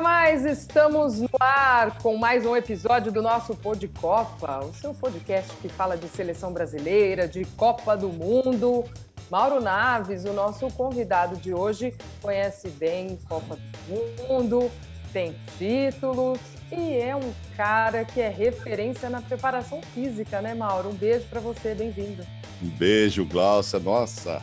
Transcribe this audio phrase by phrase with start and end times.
[0.00, 5.52] mais, estamos no ar com mais um episódio do nosso Pod Copa, o seu podcast
[5.62, 8.84] que fala de seleção brasileira, de Copa do Mundo.
[9.30, 14.70] Mauro Naves, o nosso convidado de hoje, conhece bem Copa do Mundo,
[15.12, 16.40] tem títulos
[16.72, 20.88] e é um cara que é referência na preparação física, né, Mauro?
[20.88, 22.26] Um beijo para você, bem-vindo.
[22.60, 23.78] Um beijo, Glaucia.
[23.78, 24.42] Nossa,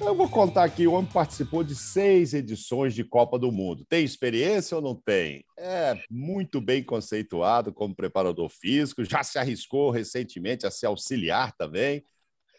[0.00, 3.84] eu vou contar aqui, o homem participou de seis edições de Copa do Mundo.
[3.84, 5.44] Tem experiência ou não tem?
[5.58, 12.04] É muito bem conceituado como preparador físico, já se arriscou recentemente a ser auxiliar também.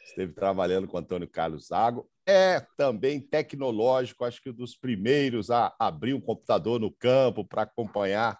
[0.06, 2.10] Esteve trabalhando com Antônio Carlos Zago.
[2.28, 7.64] É também tecnológico, acho que um dos primeiros a abrir um computador no campo para
[7.64, 8.38] acompanhar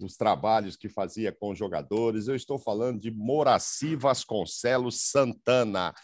[0.00, 2.28] os trabalhos que fazia com os jogadores.
[2.28, 5.94] Eu estou falando de Moraci Vasconcelos Santana.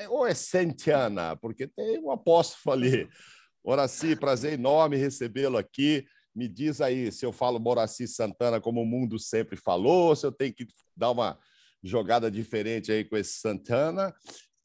[0.00, 3.06] É, ou é Santiana, porque tem um apóstolo ali.
[3.62, 6.06] Moraci, prazer enorme recebê-lo aqui.
[6.34, 10.32] Me diz aí se eu falo Moraci Santana como o mundo sempre falou, se eu
[10.32, 11.38] tenho que dar uma
[11.82, 14.14] jogada diferente aí com esse Santana.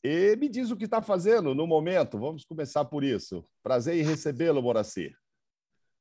[0.01, 2.17] E me diz o que está fazendo no momento.
[2.17, 3.43] Vamos começar por isso.
[3.61, 5.13] Prazer em recebê-lo, Moraci.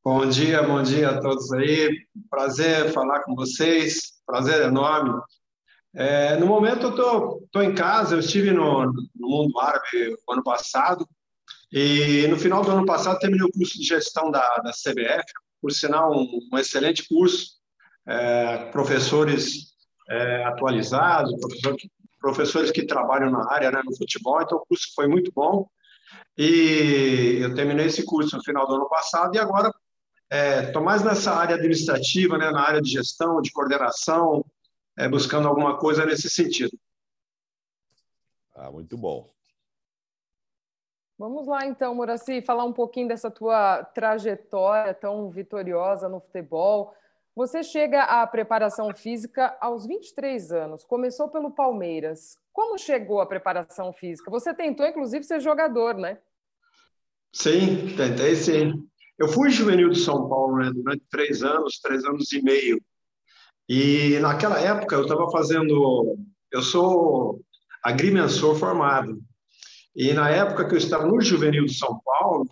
[0.04, 2.06] Bom dia, bom dia a todos aí.
[2.30, 3.96] Prazer falar com vocês.
[4.24, 5.20] Prazer enorme.
[5.97, 10.42] É, no momento eu tô, tô em casa, eu estive no, no mundo árabe ano
[10.42, 11.09] passado
[11.73, 15.25] e no final do ano passado terminei o curso de gestão da, da CBF,
[15.62, 17.53] por sinal um, um excelente curso,
[18.06, 19.72] é, professores
[20.11, 21.77] é, atualizados, professor
[22.20, 25.69] professores que trabalham na área, né, no futebol, então o curso foi muito bom
[26.39, 29.70] e eu terminei esse curso no final do ano passado e agora
[30.62, 34.42] estou é, mais nessa área administrativa, né, na área de gestão, de coordenação,
[34.97, 36.78] é, buscando alguma coisa nesse sentido.
[38.55, 39.33] Ah, muito bom.
[41.19, 46.94] Vamos lá então, Muraci, falar um pouquinho dessa tua trajetória tão vitoriosa no futebol.
[47.37, 52.38] Você chega à preparação física aos 23 anos, começou pelo Palmeiras.
[52.53, 54.31] Como chegou a preparação física?
[54.31, 56.19] Você tentou, inclusive, ser jogador, né?
[57.33, 58.88] Sim, tentei sim.
[59.19, 62.81] Eu fui juvenil de São Paulo né, durante três anos, três anos e meio.
[63.69, 66.19] E naquela época eu estava fazendo,
[66.52, 67.41] eu sou
[67.82, 69.19] agrimensor formado.
[69.97, 72.47] E na época que eu estava no Juvenil de São Paulo,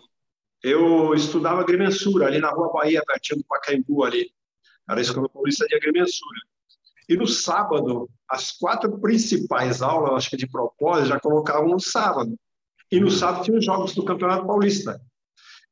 [0.63, 4.31] eu estudava agrimensura ali na Rua Bahia, pertinho do Pacaembu ali.
[4.89, 6.39] Era a Escola Paulista de Agrimensura.
[7.07, 12.35] E no sábado, as quatro principais aulas, acho que de propósito, já colocavam no sábado.
[12.89, 15.01] E no sábado tinha os jogos do Campeonato Paulista.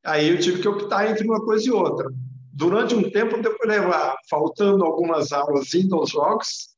[0.04, 2.10] Aí eu tive que optar entre uma coisa e outra
[2.52, 6.72] durante um tempo eu fui levar, faltando algumas aulas, indo aos jogos,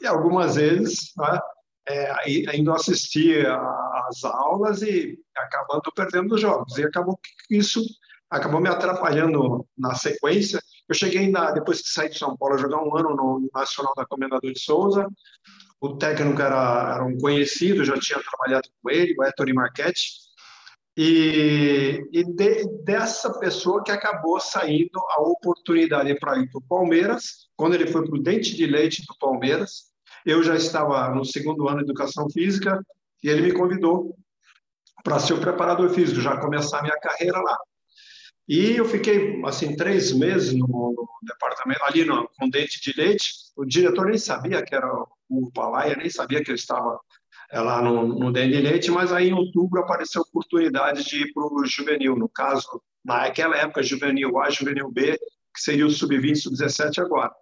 [0.00, 1.40] e algumas vezes né,
[1.88, 6.78] é, indo assistir às aulas e acabando perdendo os jogos.
[6.78, 7.84] E acabou que isso
[8.30, 10.62] acabou me atrapalhando na sequência.
[10.88, 13.94] Eu cheguei, ainda, depois que saí de São Paulo, a jogar um ano no Nacional
[13.96, 15.06] da Comendador de Souza.
[15.80, 20.27] O técnico era, era um conhecido, já tinha trabalhado com ele, o Héctor Marchetti
[21.00, 27.46] e, e de, dessa pessoa que acabou saindo a oportunidade para ir para o Palmeiras,
[27.54, 29.92] quando ele foi para o Dente de Leite do Palmeiras,
[30.26, 32.84] eu já estava no segundo ano de Educação Física
[33.22, 34.18] e ele me convidou
[35.04, 37.56] para ser o preparador físico, já começar a minha carreira lá.
[38.48, 43.34] E eu fiquei, assim, três meses no, no departamento, ali no, com Dente de Leite,
[43.56, 44.92] o diretor nem sabia que era
[45.28, 46.98] o Palaia, nem sabia que eu estava
[47.50, 51.44] é lá no, no Leite, mas aí em outubro apareceu a oportunidade de ir para
[51.44, 55.18] o juvenil, no caso, naquela época, juvenil A, juvenil B,
[55.54, 57.32] que seria o sub-20, sub-17 agora.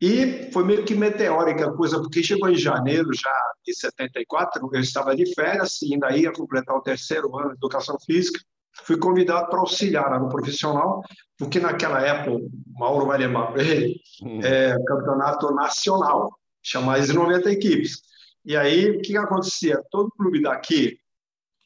[0.00, 3.34] E foi meio que meteórica a coisa, porque chegou em janeiro já
[3.64, 7.96] de 74, eu estava de férias, e ainda ia completar o terceiro ano de educação
[8.04, 8.40] física,
[8.82, 11.02] fui convidado para auxiliar no profissional,
[11.38, 14.00] porque naquela época, Mauro vai lembrar ele,
[14.42, 16.30] é campeonato nacional,
[16.62, 18.02] tinha mais de 90 equipes.
[18.44, 19.82] E aí, o que acontecia?
[19.90, 20.98] Todo clube daqui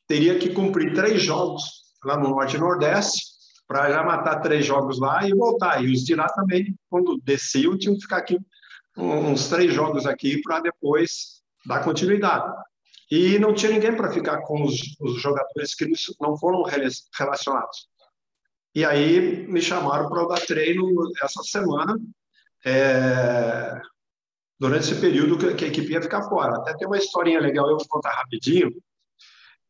[0.06, 1.62] teria que cumprir três jogos
[2.04, 3.22] lá no Norte e Nordeste,
[3.66, 5.84] para já matar três jogos lá e voltar.
[5.84, 8.38] E os de lá também, quando desciam, tinham que ficar aqui
[8.96, 12.50] uns três jogos aqui para depois dar continuidade.
[13.10, 15.86] E não tinha ninguém para ficar com os, os, jogadores que
[16.20, 16.62] não foram
[17.16, 17.88] relacionados.
[18.74, 20.86] E aí me chamaram para dar treino
[21.22, 21.98] essa semana.
[22.64, 23.80] É,
[24.58, 26.56] durante esse período que, a equipe ia ficar fora.
[26.56, 28.70] Até tem uma historinha legal, eu vou contar rapidinho,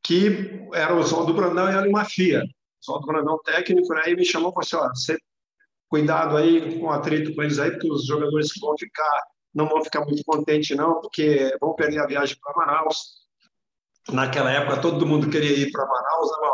[0.03, 2.43] que era o Zó do Brandão e a Limafia.
[2.43, 5.19] O Zó do Brandão técnico, aí né, me chamou e falou assim, ó, você
[5.89, 9.23] cuidado aí com o atrito com eles aí, porque os jogadores que vão ficar,
[9.55, 13.27] não vão ficar muito contentes não, porque vão perder a viagem para Manaus.
[14.11, 16.49] Naquela época todo mundo queria ir para Manaus, né,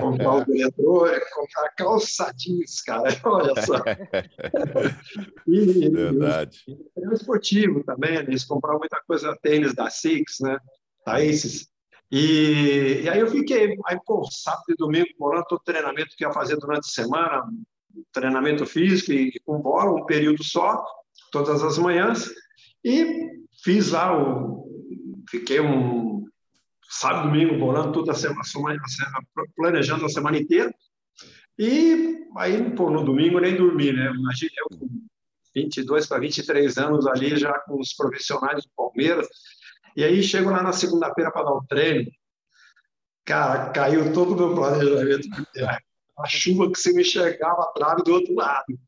[0.00, 3.82] comprar o eletrônico, comprar calça jeans, cara, olha só.
[5.46, 6.62] E, Verdade.
[6.68, 8.24] E, e esportivo também, né?
[8.28, 10.58] eles compravam muita coisa, tênis da Six, né?
[11.06, 11.68] Da Aces.
[12.10, 16.32] E, e aí eu fiquei, aí, pô, sábado e domingo, morando todo treinamento que ia
[16.32, 17.44] fazer durante a semana,
[18.12, 20.82] treinamento físico e com bola, um período só,
[21.30, 22.30] todas as manhãs,
[22.84, 23.30] e
[23.62, 24.66] fiz lá o.
[25.30, 26.17] Fiquei um
[26.88, 28.40] sábado, domingo, bolando toda a semana,
[29.54, 30.72] planejando a semana inteira.
[31.58, 34.10] E aí, pô, no domingo nem dormi, né?
[34.14, 34.88] Imagina eu com
[35.54, 39.26] 22 para 23 anos ali, já com os profissionais do Palmeiras.
[39.96, 42.10] E aí chego lá na segunda-feira para dar o treino.
[43.24, 45.28] Cara, caiu todo o meu planejamento.
[46.18, 48.78] A chuva que você me enxergava atrás do outro lado.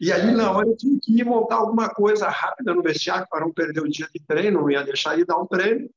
[0.00, 3.52] E aí, na hora, eu tinha que montar alguma coisa rápida no vestiário para não
[3.52, 5.90] perder o dia de treino, não ia deixar ele dar um treino.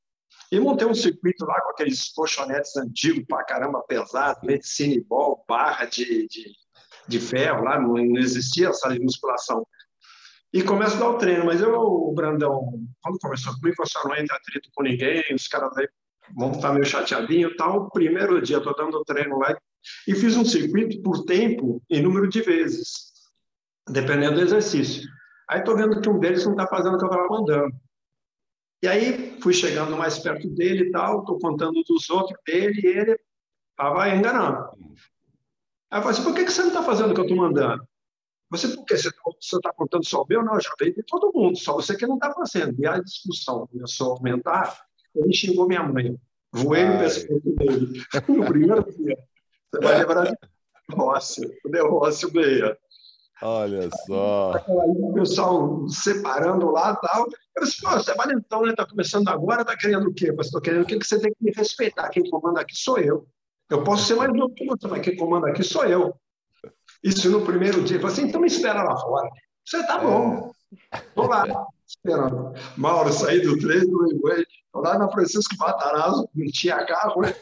[0.52, 5.86] E montei um circuito lá com aqueles colchonetes antigos, para caramba, pesado, medicine ball, barra
[5.86, 6.44] de, de,
[7.08, 9.66] de ferro lá, não, não existia de musculação.
[10.52, 12.60] E começo a dar o treino, mas eu, o Brandão,
[13.02, 15.70] quando começou comigo, falou assim, não entra atrito com ninguém, os caras
[16.36, 17.90] vão estar meio chateadinho e tal.
[17.90, 19.56] Primeiro dia, estou dando treino lá
[20.06, 23.14] e fiz um circuito por tempo e número de vezes
[23.88, 25.08] dependendo do exercício.
[25.48, 27.74] Aí estou vendo que um deles não está fazendo o que eu estava mandando.
[28.82, 32.86] E aí fui chegando mais perto dele e tal, estou contando dos outros dele e
[32.86, 33.18] ele
[33.70, 34.70] estava enganando.
[35.90, 37.38] Aí eu falei assim, por que, que você não está fazendo o que eu estou
[37.38, 37.86] mandando?
[38.50, 40.44] Você, por que você está contando só o meu?
[40.44, 42.78] Não, eu já veio de todo mundo, só você que não está fazendo.
[42.78, 44.84] E a discussão começou a aumentar,
[45.14, 46.16] ele xingou minha mãe.
[46.52, 48.02] Voei no pescoço dele.
[48.28, 49.18] No primeiro dia.
[49.70, 50.36] Você vai lembrar de
[50.88, 52.78] negócio, o negócio meia.
[53.46, 54.52] Olha só.
[54.66, 57.26] O pessoal separando lá e tal.
[57.56, 58.72] Eu disse, pô, você é valentão, né?
[58.74, 60.32] Tá começando agora, tá querendo o quê?
[60.32, 60.98] Você tá querendo o quê?
[60.98, 62.08] Que você tem que me respeitar.
[62.08, 63.28] Quem comanda aqui sou eu.
[63.68, 66.14] Eu posso ser mais novo que você, mas quem comanda aqui sou eu.
[67.02, 67.98] Isso no primeiro dia.
[67.98, 69.28] Eu falei assim, então me espera lá fora.
[69.62, 70.50] Você tá bom.
[71.14, 71.44] Tô lá,
[71.86, 72.54] esperando.
[72.78, 74.08] Mauro, saí do treino,
[74.72, 77.34] tô lá na Francisco Matarazzo, não tinha carro, né?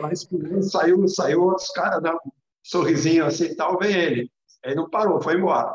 [0.00, 2.30] Lá esperando, saiu, saiu outros caras, dá um
[2.64, 4.30] sorrisinho assim e tal, vem ele.
[4.66, 5.72] Aí não parou, foi embora.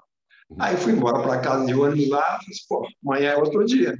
[0.59, 3.97] Aí fui embora para casa de ônibus lá, disse, pô, amanhã é outro dia.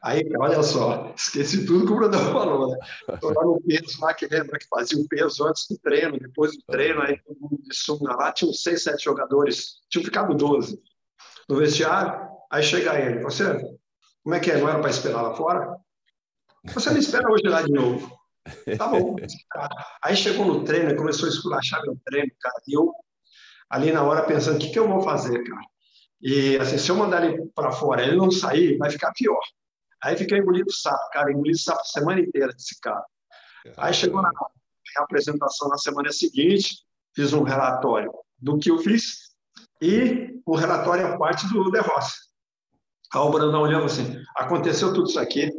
[0.00, 2.78] Aí, olha só, esqueci tudo que o Brandão falou, né?
[3.12, 6.52] Estou lá no peso lá, que lembra que fazia o peso antes do treino, depois
[6.56, 10.80] do treino, aí todo mundo de sunga lá, tinham seis, sete jogadores, tinham ficado doze
[11.48, 13.44] no vestiário, aí chega ele, você,
[14.22, 15.76] como é que é, não era para esperar lá fora?
[16.72, 18.16] Você me espera hoje lá de novo.
[18.78, 19.16] Tá bom.
[20.04, 22.92] Aí chegou no treino começou a esculachar meu treino, cara, e eu
[23.70, 25.66] ali na hora pensando o que, que eu vou fazer, cara.
[26.20, 29.40] E assim, se eu mandar ele para fora, ele não sair, vai ficar pior.
[30.02, 33.04] Aí fiquei engolindo sapo, cara, engolindo sapo a semana inteira desse cara.
[33.76, 34.30] Aí chegou na
[34.96, 36.84] apresentação na semana seguinte,
[37.14, 39.34] fiz um relatório do que eu fiz
[39.80, 42.28] e o relatório é parte do De Rossi.
[43.12, 45.50] Aí o Brandão olhando assim, aconteceu tudo isso aqui,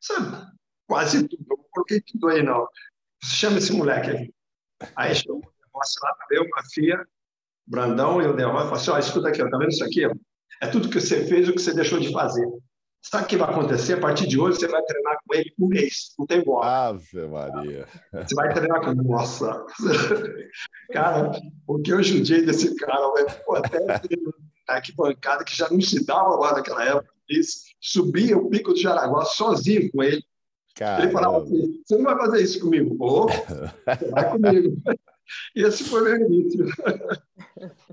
[0.00, 0.46] sabe?
[0.86, 2.66] Quase tudo, não coloquei tudo aí não.
[3.22, 4.34] Chama esse moleque aí.
[4.94, 7.06] Aí chegou o De Rossi lá, eu, uma filha,
[7.66, 10.06] Brandão e o Delroy falaram assim, ó, escuta aqui, tá vendo isso aqui?
[10.06, 10.14] Ó?
[10.62, 12.46] É tudo que você fez e o que você deixou de fazer.
[13.02, 13.94] Sabe o que vai acontecer?
[13.94, 16.88] A partir de hoje, você vai treinar com ele um mês, não tem bola.
[16.88, 17.86] Ave Maria.
[18.12, 19.02] Você vai treinar com ele.
[19.02, 19.64] Nossa.
[20.90, 21.30] Cara,
[21.66, 23.12] o que eu judiei desse cara,
[23.44, 23.78] pô, até
[24.66, 27.08] aqui bancada que já não se dava lá naquela época.
[27.80, 30.24] subia o pico do Jaraguá sozinho com ele.
[30.74, 31.04] Caramba.
[31.04, 32.96] Ele falava assim: você não vai fazer isso comigo?
[32.96, 34.76] Pô, você vai comigo.
[35.54, 36.66] Esse foi meu início.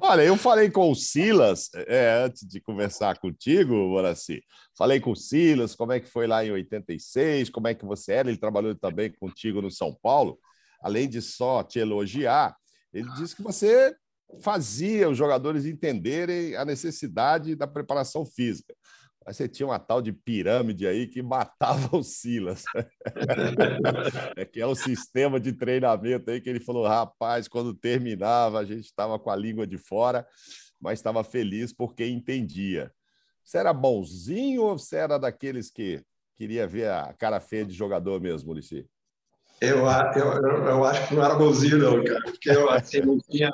[0.01, 4.43] Olha, eu falei com o Silas, é, antes de conversar contigo, Moraci.
[4.77, 8.13] Falei com o Silas, como é que foi lá em 86, como é que você
[8.13, 8.29] era.
[8.29, 10.39] Ele trabalhou também contigo no São Paulo.
[10.81, 12.55] Além de só te elogiar,
[12.93, 13.95] ele disse que você
[14.41, 18.73] fazia os jogadores entenderem a necessidade da preparação física.
[19.25, 22.63] Mas você tinha uma tal de pirâmide aí que matava o Silas.
[24.35, 28.65] é que é o sistema de treinamento aí que ele falou, rapaz, quando terminava a
[28.65, 30.27] gente estava com a língua de fora,
[30.79, 32.91] mas estava feliz porque entendia.
[33.43, 36.01] Você era bonzinho ou você era daqueles que
[36.35, 38.85] queria ver a cara feia de jogador mesmo, Murici?
[39.61, 43.51] Eu, eu, eu, acho que não era bonzinho não, cara, porque eu assim, não tinha,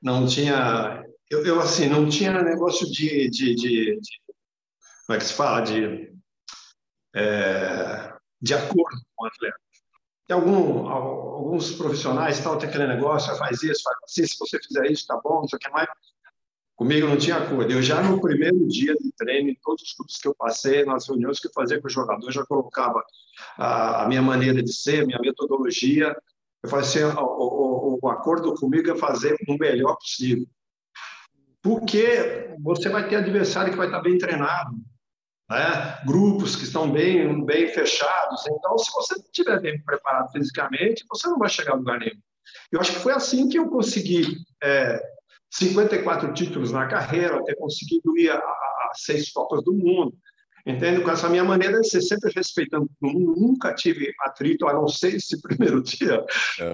[0.00, 4.20] não tinha, eu, eu assim não tinha negócio de, de, de, de
[5.08, 6.12] como é que se fala, de,
[7.14, 8.12] é,
[8.42, 9.58] de acordo com o atleta.
[10.26, 14.84] Tem algum, alguns profissionais tal, tem aquele negócio, faz isso, faz assim, se você fizer
[14.90, 15.88] isso, tá bom, não sei o que mais.
[16.76, 17.72] Comigo não tinha acordo.
[17.72, 21.08] Eu já no primeiro dia de treino, em todos os clubes que eu passei, nas
[21.08, 23.02] reuniões que eu fazia com o jogador, já colocava
[23.56, 26.14] a, a minha maneira de ser, minha metodologia,
[26.62, 30.46] Eu falei assim, o, o, o acordo comigo é fazer o melhor possível.
[31.62, 34.76] Porque você vai ter adversário que vai estar bem treinado,
[35.48, 35.98] né?
[36.04, 38.44] grupos que estão bem, bem fechados.
[38.46, 42.20] Então, se você não estiver bem preparado fisicamente, você não vai chegar a lugar nenhum.
[42.70, 45.00] Eu acho que foi assim que eu consegui é,
[45.50, 50.14] 54 títulos na carreira, ter conseguido ir a, a, a seis Copas do Mundo.
[50.66, 51.02] Entendo?
[51.02, 55.40] Com essa minha maneira de ser sempre respeitando nunca tive atrito, a não ser esse
[55.42, 56.24] primeiro dia,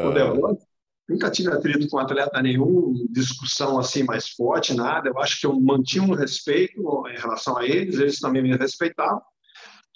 [0.04, 0.64] o derrota.
[1.08, 5.11] Nunca tive atrito com atleta nenhum, discussão assim mais forte, nada.
[5.11, 9.20] Eu acho que eu mantinha um respeito em relação a eles, eles também me respeitavam,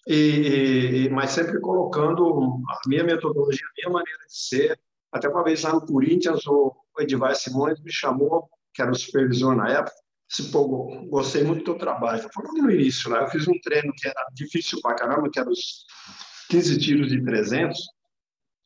[0.06, 4.78] e, e mas sempre colocando a minha metodologia, a minha maneira de ser.
[5.10, 9.56] Até uma vez lá no Corinthians, o Edivar Simões me chamou, que era o supervisor
[9.56, 9.96] na época,
[10.28, 12.28] disse, pô, gostei muito do teu trabalho.
[12.34, 15.48] Foi no início, lá, eu fiz um treino que era difícil pra caramba, que era
[15.48, 15.86] os
[16.50, 17.78] 15 tiros de 300,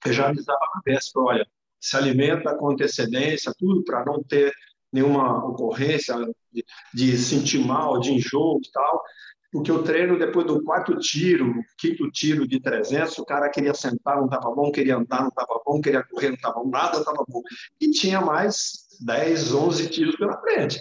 [0.04, 1.46] eu já avisava na véspera, olha,
[1.82, 4.52] se alimenta com antecedência, tudo para não ter
[4.92, 6.14] nenhuma ocorrência
[6.52, 9.02] de, de, sentir mal, de enjoo e tal.
[9.50, 14.16] Porque o treino, depois do quarto tiro, quinto tiro de 300, o cara queria sentar,
[14.16, 17.24] não estava bom, queria andar, não estava bom, queria correr, não estava bom, nada estava
[17.28, 17.42] bom.
[17.80, 20.80] E tinha mais 10, 11 tiros pela frente.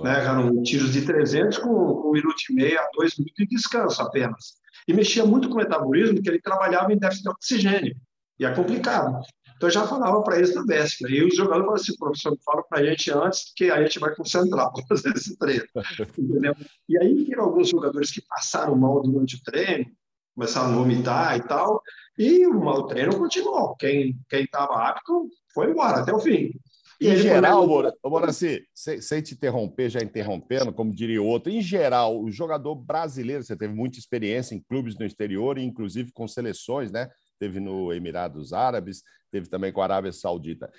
[0.00, 0.24] Né?
[0.24, 4.02] Eram tiros de 300 com, com um minuto e meio a dois minutos de descanso
[4.02, 4.54] apenas.
[4.86, 7.96] E mexia muito com o metabolismo, porque ele trabalhava em déficit de oxigênio.
[8.38, 9.22] E é complicado.
[9.64, 11.14] Então, eu já falava para eles na véspera.
[11.14, 14.14] E os jogadores falaram assim, professor, fala para a gente antes, que a gente vai
[14.14, 15.64] concentrar para fazer esse treino.
[16.18, 16.54] Entendeu?
[16.88, 19.86] E aí, viram alguns jogadores que passaram mal durante o treino,
[20.34, 21.80] começaram a vomitar e tal,
[22.18, 23.74] e o mau treino continuou.
[23.76, 26.52] Quem estava apto foi embora até o fim.
[27.00, 27.66] E em geral,
[28.04, 33.42] Moraci, sem, sem te interromper, já interrompendo, como diria outro, em geral, o jogador brasileiro,
[33.42, 37.08] você teve muita experiência em clubes no exterior, inclusive com seleções, né?
[37.38, 40.70] Teve no Emirados Árabes, teve também com a Arábia Saudita.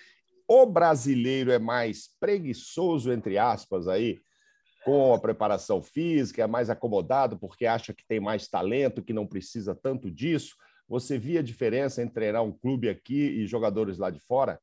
[0.48, 4.20] O brasileiro é mais preguiçoso, entre aspas, aí,
[4.84, 9.26] com a preparação física, é mais acomodado porque acha que tem mais talento, que não
[9.26, 10.56] precisa tanto disso.
[10.88, 14.60] Você via a diferença entre treinar um clube aqui e jogadores lá de fora?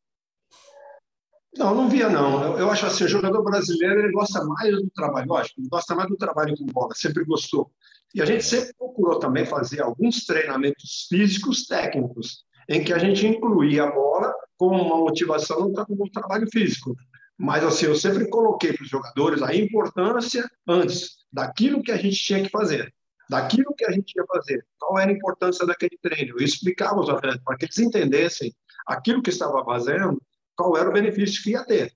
[1.56, 2.42] Não, não via, não.
[2.42, 5.94] Eu, eu acho assim, o jogador brasileiro ele gosta mais do trabalho, lógico, ele gosta
[5.94, 7.70] mais do trabalho com bola, sempre gostou.
[8.14, 13.26] E a gente sempre procurou também fazer alguns treinamentos físicos técnicos, em que a gente
[13.26, 16.94] incluía a bola como uma motivação no trabalho físico.
[17.38, 22.16] Mas assim, eu sempre coloquei para os jogadores a importância antes daquilo que a gente
[22.16, 22.92] tinha que fazer,
[23.28, 24.64] daquilo que a gente ia fazer.
[24.78, 26.36] Qual era a importância daquele treino?
[26.38, 28.54] Eu explicava aos atletas para que eles entendessem
[28.86, 30.20] aquilo que estava fazendo,
[30.56, 31.92] qual era o benefício que ia ter.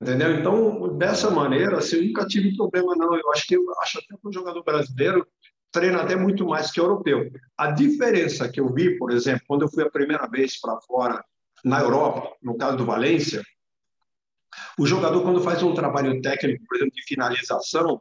[0.00, 0.32] Entendeu?
[0.32, 3.14] Então, dessa maneira, assim, eu nunca tive problema, não.
[3.14, 5.26] Eu acho que eu acho até que o jogador brasileiro
[5.70, 7.30] treina até muito mais que europeu.
[7.56, 11.22] A diferença que eu vi, por exemplo, quando eu fui a primeira vez para fora
[11.64, 13.42] na Europa, no caso do Valência,
[14.78, 18.00] o jogador, quando faz um trabalho técnico, por exemplo, de finalização,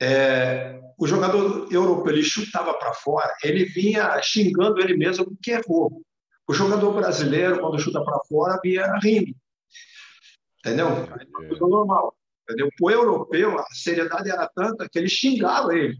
[0.00, 6.02] é, o jogador europeu ele chutava para fora, ele vinha xingando ele mesmo porque errou.
[6.50, 9.32] O jogador brasileiro, quando chuta para fora, vinha rindo.
[10.58, 10.88] Entendeu?
[10.88, 12.12] É coisa normal.
[12.42, 12.68] Entendeu?
[12.80, 15.96] O europeu, a seriedade era tanta que ele xingava ele.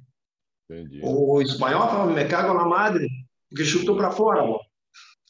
[0.69, 1.01] Entendi.
[1.05, 3.09] O espanhol falava, me cago na madre,
[3.49, 4.43] porque chutou para fora.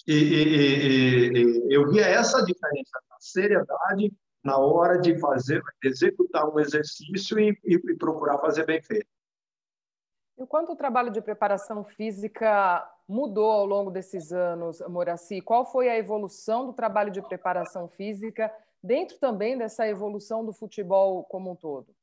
[0.09, 4.11] E, e, e, e, eu via essa diferença, a seriedade
[4.43, 9.07] na hora de fazer, executar um exercício e procurar fazer bem feito.
[10.41, 15.43] E o quanto o trabalho de preparação física mudou ao longo desses anos, Moraci?
[15.43, 18.51] Qual foi a evolução do trabalho de preparação física
[18.83, 21.95] dentro também dessa evolução do futebol como um todo?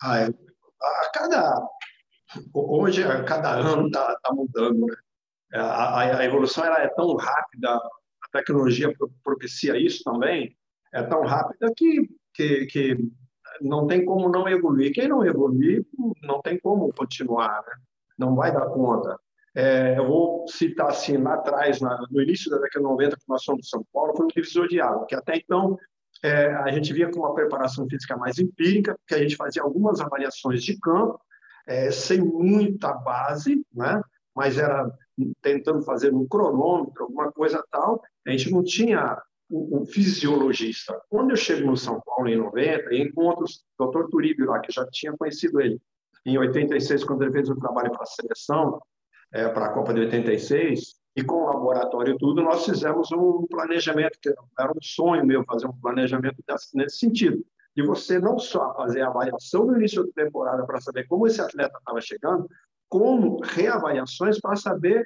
[0.00, 1.68] Ah, a cada
[2.54, 4.94] hoje a cada ano está tá mudando, né?
[5.52, 10.56] A, a, evolução ela é tão rápida, a tecnologia propicia isso também,
[10.92, 12.96] é tão rápida que, que, que
[13.60, 14.92] não tem como não evoluir.
[14.92, 15.84] Quem não evoluir,
[16.22, 17.74] não tem como continuar, né?
[18.18, 19.18] não vai dar conta.
[19.54, 23.28] É, eu vou citar assim, lá atrás, na, no início da década de 90, que
[23.28, 25.76] nós somos de São Paulo, foi um divisor de água, que até então
[26.22, 30.00] é, a gente via com uma preparação física mais empírica, que a gente fazia algumas
[30.00, 31.18] avaliações de campo,
[31.66, 34.00] é, sem muita base, né?
[34.34, 34.90] mas era
[35.42, 39.20] tentando fazer um cronômetro, alguma coisa tal, a gente não tinha
[39.50, 41.00] um fisiologista.
[41.08, 43.44] Quando eu chego no São Paulo em 90, encontro
[43.78, 44.08] o Dr.
[44.08, 45.80] Turibio lá, que já tinha conhecido ele
[46.24, 48.80] em 86, quando ele fez o trabalho para a seleção,
[49.32, 53.46] é, para a Copa de 86, e com o laboratório e tudo, nós fizemos um
[53.48, 56.36] planejamento, que era um sonho meu fazer um planejamento
[56.74, 61.06] nesse sentido, de você não só fazer a avaliação no início da temporada para saber
[61.06, 62.48] como esse atleta estava chegando,
[62.88, 65.04] como reavaliações para saber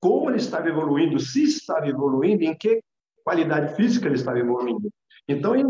[0.00, 2.82] como ele estava evoluindo, se estava evoluindo, em que
[3.24, 4.90] qualidade física ele estava evoluindo.
[5.26, 5.64] Então, em,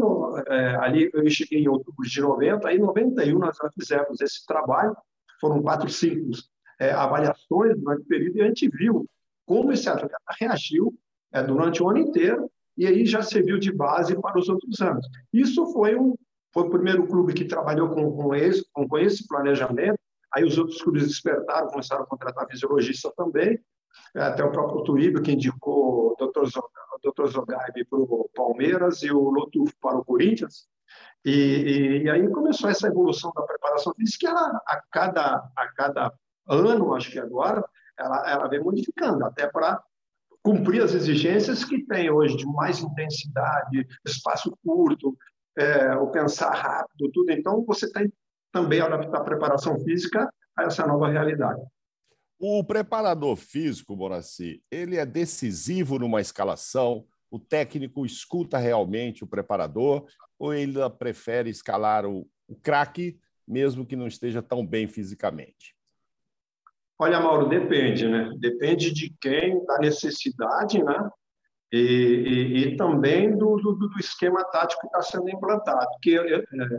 [0.49, 4.45] é, ali eu cheguei em outubro de 90, aí em 91 nós já fizemos esse
[4.47, 4.97] trabalho,
[5.41, 9.07] foram quatro ciclos, é, avaliações durante o período, e a gente viu
[9.47, 10.93] como esse atleta reagiu
[11.33, 15.07] é, durante o ano inteiro, e aí já serviu de base para os outros anos.
[15.33, 16.15] Isso foi, um,
[16.53, 19.99] foi o primeiro clube que trabalhou com, com, esse, com, com esse planejamento,
[20.35, 23.61] aí os outros clubes despertaram, começaram a contratar fisiologista também,
[24.15, 26.49] até o próprio Turíbio, que indicou o Dr.
[27.03, 27.27] Dr.
[27.27, 30.67] Zogaib para o Palmeiras e o Lotuf para o Corinthians.
[31.25, 35.69] E, e, e, aí começou essa evolução da preparação física, que ela, a, cada, a
[35.75, 36.13] cada
[36.47, 37.65] ano, acho que agora,
[37.99, 39.83] ela, ela vem modificando, até para
[40.43, 45.17] cumprir as exigências que tem hoje de mais intensidade, espaço curto,
[45.57, 47.31] é, o pensar rápido, tudo.
[47.33, 48.13] Então, você tem
[48.53, 51.61] também adaptar a preparação física a essa nova realidade.
[52.47, 57.07] O preparador físico, Moraci, ele é decisivo numa escalação?
[57.31, 60.05] O técnico escuta realmente o preparador
[60.39, 65.75] ou ele prefere escalar o, o craque, mesmo que não esteja tão bem fisicamente?
[66.99, 68.31] Olha, Mauro, depende, né?
[68.39, 71.11] Depende de quem, da necessidade, né?
[71.73, 75.87] E, e, e também do, do, do, esquema tático que está sendo implantado.
[75.93, 76.19] Porque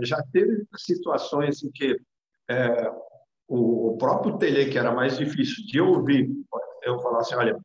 [0.03, 1.99] já teve situações em que
[2.51, 2.91] é,
[3.47, 6.29] o, próprio Tele, que era mais difícil de ouvir,
[6.83, 7.57] eu falar assim, olha,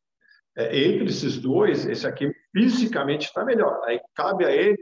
[0.57, 3.81] é, entre esses dois, esse aqui fisicamente está melhor.
[3.85, 4.79] Aí cabe a ele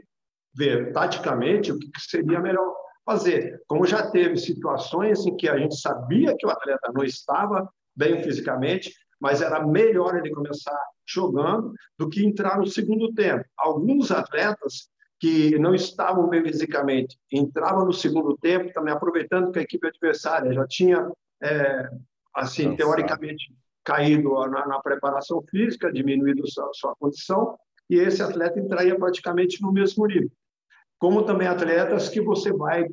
[0.55, 2.73] ver taticamente o que seria melhor
[3.05, 3.61] fazer.
[3.67, 8.21] Como já teve situações em que a gente sabia que o atleta não estava bem
[8.23, 13.43] fisicamente, mas era melhor ele começar jogando do que entrar no segundo tempo.
[13.57, 19.61] Alguns atletas que não estavam bem fisicamente, entravam no segundo tempo, também aproveitando que a
[19.61, 21.11] equipe adversária já tinha,
[21.43, 21.89] é,
[22.33, 22.77] assim, Cansado.
[22.77, 27.57] teoricamente, caído na, na, preparação física, diminuído sua, sua condição,
[27.89, 30.31] e esse atleta entraria praticamente no mesmo nível.
[30.97, 32.87] Como também atletas que você vai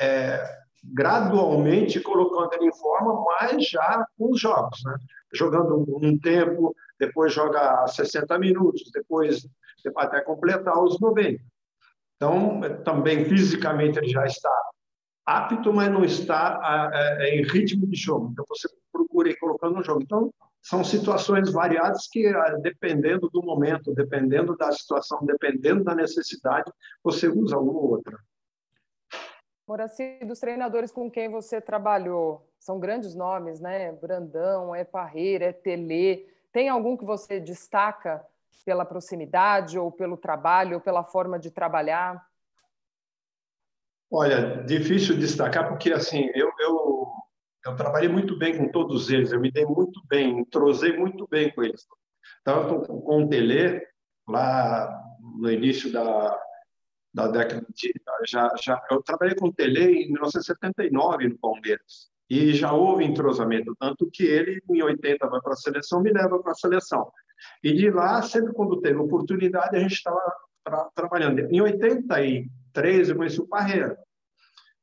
[0.00, 0.42] é,
[0.82, 4.96] gradualmente colocando ele em forma, mas já com os jogos, né?
[5.32, 9.46] Jogando um tempo, depois joga 60 minutos, depois
[9.96, 11.40] até completar os 90.
[12.20, 14.70] Então, também fisicamente ele já está
[15.24, 18.28] apto, mas não está é, em ritmo de jogo.
[18.30, 20.02] Então, você procura ir colocando no jogo.
[20.02, 20.30] Então,
[20.60, 22.30] são situações variadas que,
[22.60, 26.70] dependendo do momento, dependendo da situação, dependendo da necessidade,
[27.02, 28.18] você usa uma ou outra.
[29.66, 33.92] Moraci, dos treinadores com quem você trabalhou, são grandes nomes, né?
[33.92, 36.28] Brandão, é Parreira, é Tele.
[36.52, 38.22] Tem algum que você destaca
[38.64, 42.24] pela proximidade, ou pelo trabalho, ou pela forma de trabalhar?
[44.10, 47.06] Olha, difícil destacar, porque assim, eu, eu,
[47.64, 51.52] eu trabalhei muito bem com todos eles, eu me dei muito bem, entrosei muito bem
[51.54, 51.86] com eles.
[52.44, 53.86] Tanto com o Tele,
[54.26, 55.00] lá
[55.38, 56.36] no início da,
[57.14, 57.92] da década de.
[58.26, 62.10] Já, já, eu trabalhei com o Tele em 1979 no Palmeiras.
[62.30, 66.40] E já houve entrosamento, tanto que ele, em 80, vai para a seleção, me leva
[66.40, 67.10] para a seleção.
[67.62, 70.20] E de lá, sempre quando teve oportunidade, a gente estava
[70.64, 71.40] tra trabalhando.
[71.40, 73.98] Em 83, eu conheci o Parreira.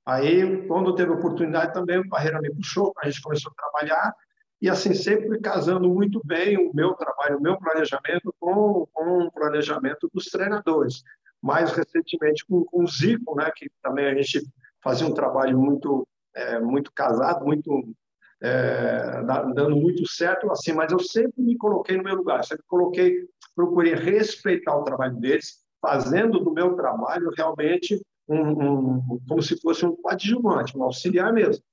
[0.06, 4.14] Aí, quando teve oportunidade também, o Parreira me puxou, a gente começou a trabalhar,
[4.62, 9.32] e assim, sempre casando muito bem o meu trabalho, o meu planejamento com, com o
[9.32, 11.04] planejamento dos treinadores.
[11.42, 14.42] Mais recentemente com, com o Zico, né, que também a gente
[14.84, 16.08] fazia um trabalho muito,
[16.38, 17.94] é, muito casado, muito
[18.42, 19.24] é,
[19.56, 23.96] dando muito certo assim, mas eu sempre me coloquei no meu lugar, sempre coloquei, procurei
[23.96, 29.96] respeitar o trabalho deles, fazendo do meu trabalho realmente um, um como se fosse um
[29.96, 31.64] coadjuvante, um auxiliar mesmo.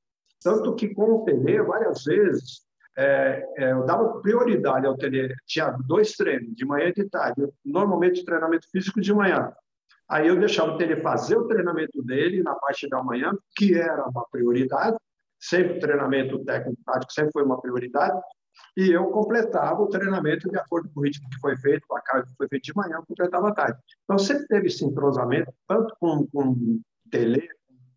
[0.42, 2.62] Tanto que com o Tele, várias vezes,
[2.96, 7.46] é, é, eu dava prioridade ao Tele, tinha dois treinos, de manhã e de tarde,
[7.64, 9.52] normalmente treinamento físico de manhã.
[10.08, 14.06] Aí eu deixava o Tele fazer o treinamento dele na parte da manhã, que era
[14.08, 14.96] uma prioridade,
[15.40, 18.18] sempre treinamento técnico tático sempre foi uma prioridade,
[18.76, 22.00] e eu completava o treinamento de acordo com o ritmo que foi feito, com a
[22.00, 23.78] carga que foi feita de manhã, eu completava à tarde.
[24.04, 27.48] Então, sempre teve esse entrosamento, tanto com, com o Tele,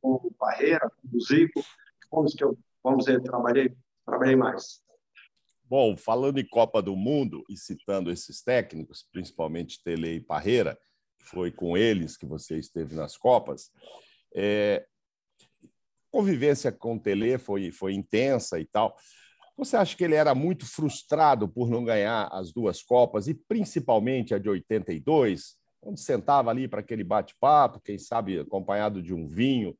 [0.01, 1.63] com o Barreira, com o Zico,
[2.09, 4.81] com os que eu, vamos dizer, trabalhei, trabalhei mais.
[5.63, 10.77] Bom, falando em Copa do Mundo e citando esses técnicos, principalmente Tele e Parreira,
[11.29, 13.71] foi com eles que você esteve nas Copas,
[14.35, 14.85] é,
[16.11, 18.95] convivência com o Tele foi, foi intensa e tal.
[19.57, 24.33] Você acha que ele era muito frustrado por não ganhar as duas Copas, e principalmente
[24.33, 29.75] a de 82, onde sentava ali para aquele bate-papo, quem sabe acompanhado de um vinho?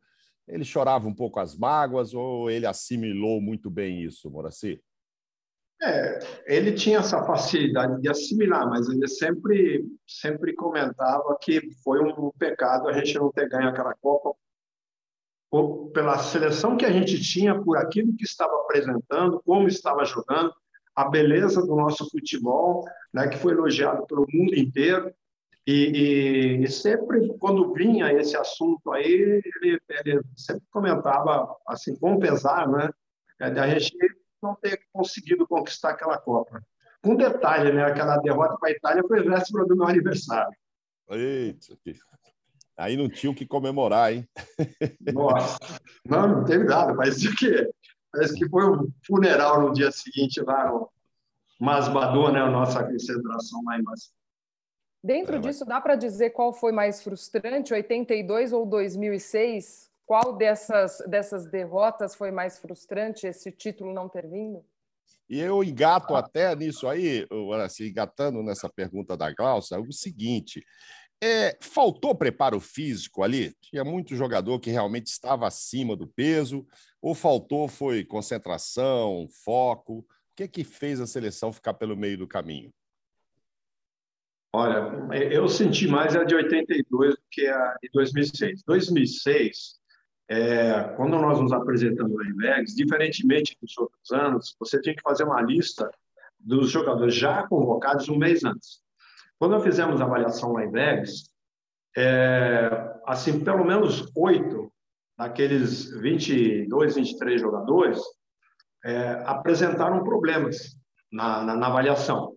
[0.48, 4.82] Ele chorava um pouco as mágoas ou ele assimilou muito bem isso, Moraci?
[5.82, 12.32] É, ele tinha essa facilidade de assimilar, mas ele sempre, sempre comentava que foi um
[12.32, 14.34] pecado a gente não ter ganho aquela Copa
[15.52, 20.52] por, pela seleção que a gente tinha, por aquilo que estava apresentando, como estava jogando,
[20.96, 25.14] a beleza do nosso futebol, né, que foi elogiado pelo mundo inteiro.
[25.66, 32.18] E, e, e, sempre, quando vinha esse assunto aí, ele, ele sempre comentava, assim, com
[32.18, 32.90] pesar, né,
[33.40, 33.96] é, da gente
[34.42, 36.62] não ter conseguido conquistar aquela Copa.
[37.02, 37.84] Com detalhe, né?
[37.84, 40.56] Aquela derrota para a Itália foi véspera do meu aniversário.
[41.10, 41.78] Eita,
[42.76, 44.28] aí não tinha o que comemorar, hein?
[45.14, 46.96] Nossa, não, não teve nada.
[46.96, 47.70] Parece que,
[48.12, 50.90] parece que foi um funeral no dia seguinte lá no
[51.60, 52.42] Masbadô, né?
[52.42, 54.18] A nossa concentração lá em Masbadô.
[55.04, 59.87] Dentro é, disso, dá para dizer qual foi mais frustrante, 82 ou 2006?
[60.08, 64.64] Qual dessas, dessas derrotas foi mais frustrante, esse título não ter vindo?
[65.30, 67.28] E eu engato até nisso aí,
[67.62, 70.66] assim, engatando nessa pergunta da Glaucia, é o seguinte:
[71.22, 73.54] é, faltou preparo físico ali?
[73.60, 76.66] Tinha muito jogador que realmente estava acima do peso,
[77.02, 80.00] ou faltou foi concentração, foco?
[80.00, 80.06] O
[80.38, 82.72] que é que fez a seleção ficar pelo meio do caminho?
[84.54, 84.90] Olha,
[85.30, 88.64] eu senti mais a de 82 do que a de 2006.
[88.64, 89.78] 2006,
[90.30, 95.24] é, quando nós nos apresentamos no IMEX, diferentemente dos outros anos, você tinha que fazer
[95.24, 95.90] uma lista
[96.40, 98.82] dos jogadores já convocados um mês antes.
[99.40, 101.30] Quando nós fizemos a avaliação lá em Vegas,
[101.96, 102.70] é,
[103.06, 104.72] assim, pelo menos oito
[105.18, 108.00] daqueles 22, 23 jogadores
[108.84, 110.78] é, apresentaram problemas
[111.12, 112.34] na, na, na, avaliação.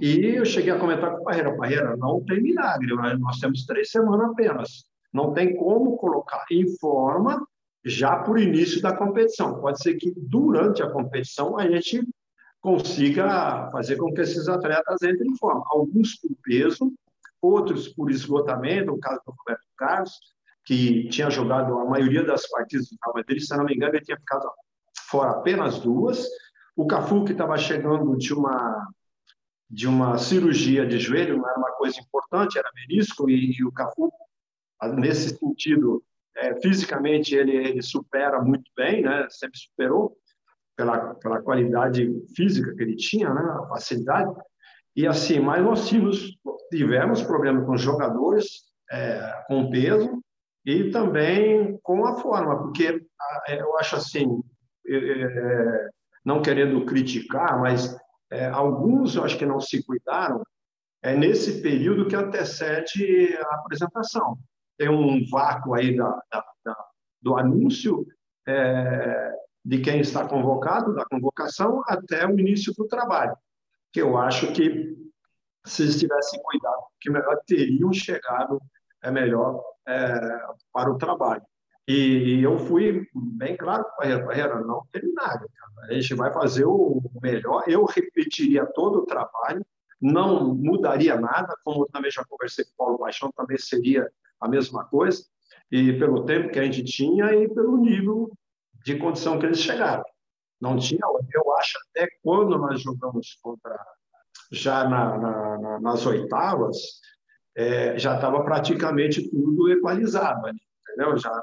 [0.00, 3.90] E eu cheguei a comentar com o Parreira, Parreira, não tem milagre, nós temos três
[3.90, 4.88] semanas apenas.
[5.12, 7.46] Não tem como colocar em forma
[7.84, 9.60] já por início da competição.
[9.60, 12.06] Pode ser que durante a competição a gente
[12.60, 15.64] consiga fazer com que esses atletas entrem em forma.
[15.68, 16.92] Alguns por peso,
[17.40, 20.12] outros por esgotamento, o caso do Roberto Carlos,
[20.64, 24.04] que tinha jogado a maioria das partidas do Real Madrid, se não me engano, ele
[24.04, 24.50] tinha ficado
[25.08, 26.26] fora apenas duas.
[26.76, 28.86] O Cafu, que estava chegando de uma
[29.70, 33.70] de uma cirurgia de joelho, não era uma coisa importante, era menisco, e, e o
[33.70, 34.10] Cafu
[34.86, 36.02] nesse sentido,
[36.36, 39.26] é, fisicamente ele, ele supera muito bem, né?
[39.30, 40.16] Sempre superou
[40.76, 43.42] pela, pela qualidade física que ele tinha, né?
[43.42, 44.30] A facilidade.
[44.94, 46.38] E assim, mas nós tivemos,
[46.70, 50.22] tivemos com jogadores é, com peso
[50.64, 53.00] e também com a forma, porque
[53.48, 54.40] é, eu acho assim,
[54.86, 55.88] é, é,
[56.24, 57.96] não querendo criticar, mas
[58.52, 60.42] alguns eu acho que não se cuidaram
[61.02, 64.36] é nesse período que antecede a apresentação
[64.78, 66.86] tem um vácuo aí da, da, da,
[67.20, 68.06] do anúncio
[68.46, 69.32] é,
[69.64, 73.36] de quem está convocado, da convocação, até o início do trabalho,
[73.92, 74.96] que eu acho que
[75.66, 78.60] se eles tivessem cuidado, que melhor teriam chegado
[79.02, 80.18] é melhor é,
[80.72, 81.42] para o trabalho.
[81.86, 85.38] E, eu fui bem claro para a Barreira, não tem nada.
[85.38, 85.88] Cara.
[85.88, 87.64] A gente vai fazer o melhor.
[87.66, 89.64] Eu repetiria todo o trabalho,
[90.00, 94.06] não mudaria nada, como também já conversei com o Paulo Paixão, também seria
[94.40, 95.24] a mesma coisa,
[95.70, 98.30] e pelo tempo que a gente tinha e pelo nível
[98.84, 100.04] de condição que eles chegaram.
[100.60, 101.00] Não tinha,
[101.34, 103.78] eu acho, até quando nós jogamos contra,
[104.50, 106.76] já na, na, nas oitavas,
[107.56, 111.16] é, já estava praticamente tudo equalizado ali, entendeu?
[111.16, 111.40] Já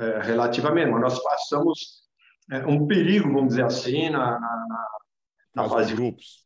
[0.00, 2.04] é, relativamente, mas nós passamos
[2.50, 4.88] é, um perigo, vamos dizer assim, na, na,
[5.54, 6.44] na fase de grupos.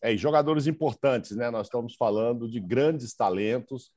[0.00, 1.50] É, e jogadores importantes, né?
[1.50, 3.90] Nós estamos falando de grandes talentos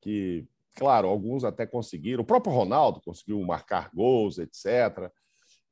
[0.00, 2.22] que, claro, alguns até conseguiram.
[2.22, 5.10] O próprio Ronaldo conseguiu marcar gols, etc.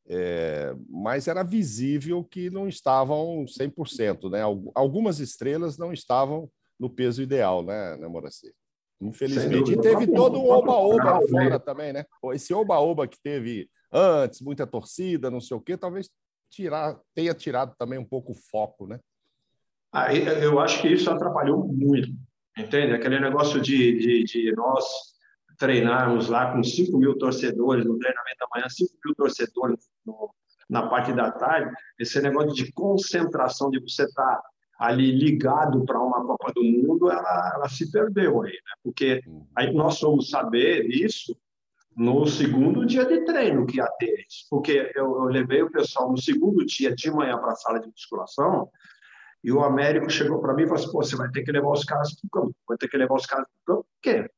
[0.09, 4.43] É, mas era visível que não estavam 100%, né?
[4.75, 8.55] Algumas estrelas não estavam no peso ideal, né, né Moraci?
[9.01, 9.73] Infelizmente.
[9.73, 12.05] E teve todo um oba-oba fora também, né?
[12.33, 16.11] Esse oba-oba que teve antes, muita torcida, não sei o quê, talvez
[16.51, 19.01] tirar, tenha tirado também um pouco o foco, né?
[19.93, 22.11] Ah, eu acho que isso atrapalhou muito.
[22.57, 22.95] Entende?
[22.95, 24.85] Aquele negócio de, de, de nós
[25.59, 30.35] treinarmos lá com 5 mil torcedores no treinamento da manhã, 5 mil torcedores no,
[30.69, 34.43] na parte da tarde, esse negócio de concentração, de você estar tá
[34.79, 38.73] ali ligado para uma Copa do Mundo, ela, ela se perdeu aí, né?
[38.83, 39.47] Porque uhum.
[39.57, 41.37] aí nós fomos saber isso
[41.97, 44.47] no segundo dia de treino que ia ter isso.
[44.51, 47.89] Porque eu, eu levei o pessoal no segundo dia de manhã para a sala de
[47.89, 48.69] musculação
[49.43, 51.71] e o Américo chegou para mim e falou assim: Pô, você vai ter que levar
[51.71, 53.89] os caras para o campo, vai ter que levar os caras para o campo.
[53.89, 54.31] Por quê?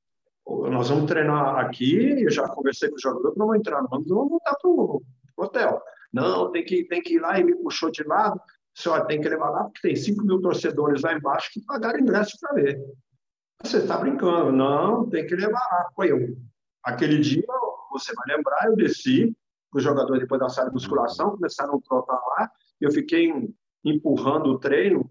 [0.71, 4.31] Nós vamos treinar aqui, eu já conversei com o jogador, não vamos entrar, vamos, vamos
[4.31, 5.03] voltar para o
[5.37, 5.83] hotel.
[6.13, 8.41] Não, tem que, tem que ir lá e me puxou de lado.
[8.75, 12.39] Senhora, tem que levar lá, porque tem 5 mil torcedores lá embaixo que pagaram ingresso
[12.41, 12.81] para ver.
[13.63, 14.53] Você está brincando?
[14.53, 15.91] Não, tem que levar lá.
[15.95, 16.37] Foi eu.
[16.83, 17.45] Aquele dia,
[17.91, 19.37] você vai lembrar, eu desci,
[19.75, 23.33] os jogadores depois da sala de musculação começaram a trotar lá, eu fiquei
[23.85, 25.11] empurrando o treino,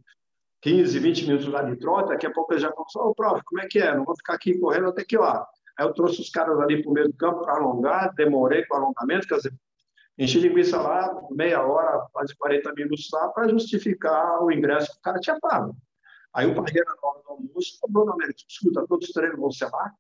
[0.62, 3.62] 15, 20 minutos lá de trote, daqui a pouco eu já começou, ô, prof, como
[3.62, 3.96] é que é?
[3.96, 5.48] Não vou ficar aqui correndo até que lá.
[5.78, 8.76] Aí eu trouxe os caras ali para o meio do campo para alongar, demorei com
[8.76, 9.54] o alongamento, quer dizer,
[10.18, 15.02] enchi linguiça lá, meia hora, quase 40 minutos lá, para justificar o ingresso que o
[15.02, 15.76] cara tinha pago.
[16.34, 19.52] Aí o Parreira, na hora do almoço, falou, Bruno Américo, escuta, todos os treinos vão
[19.52, 19.92] ser lá?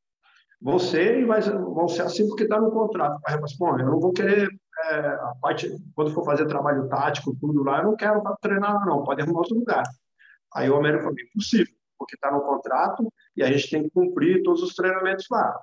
[0.59, 3.17] Vão ser vai, vão ser assim porque está no contrato.
[3.17, 4.49] O Parreira falou assim, eu não vou querer,
[4.85, 8.85] é, a parte, quando for fazer trabalho tático, tudo lá, eu não quero treinar lá
[8.85, 9.83] não, pode arrumar outro lugar.
[10.53, 14.43] Aí o Américo falou, impossível, porque está no contrato e a gente tem que cumprir
[14.43, 15.59] todos os treinamentos lá.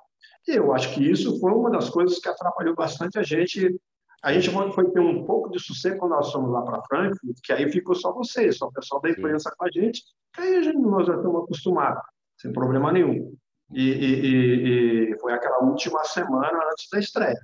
[0.47, 3.79] E eu acho que isso foi uma das coisas que atrapalhou bastante a gente.
[4.23, 7.53] A gente foi ter um pouco de sossego quando nós fomos lá para Frankfurt, que
[7.53, 10.01] aí ficou só vocês, só o pessoal da imprensa com a gente,
[10.33, 12.01] que aí a gente, nós já estamos acostumados,
[12.37, 13.35] sem problema nenhum.
[13.71, 17.39] E, e, e foi aquela última semana antes da estreia.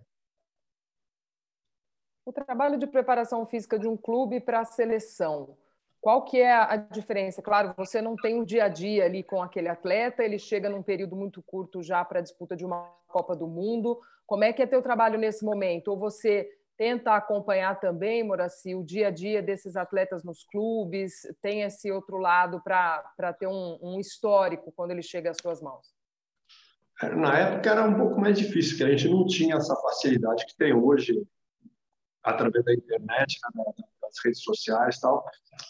[2.32, 5.58] O trabalho de preparação física de um clube para a seleção,
[6.00, 7.42] qual que é a diferença?
[7.42, 10.82] Claro, você não tem o dia a dia ali com aquele atleta, ele chega num
[10.82, 14.00] período muito curto já para a disputa de uma Copa do Mundo.
[14.26, 15.90] Como é que é teu trabalho nesse momento?
[15.90, 21.28] Ou você tenta acompanhar também, Moraci, o dia a dia desses atletas nos clubes?
[21.42, 25.94] Tem esse outro lado para ter um, um histórico quando ele chega às suas mãos?
[27.14, 30.56] Na época era um pouco mais difícil, porque a gente não tinha essa facilidade que
[30.56, 31.22] tem hoje
[32.24, 33.64] através da internet, né,
[34.02, 35.24] das redes sociais tal,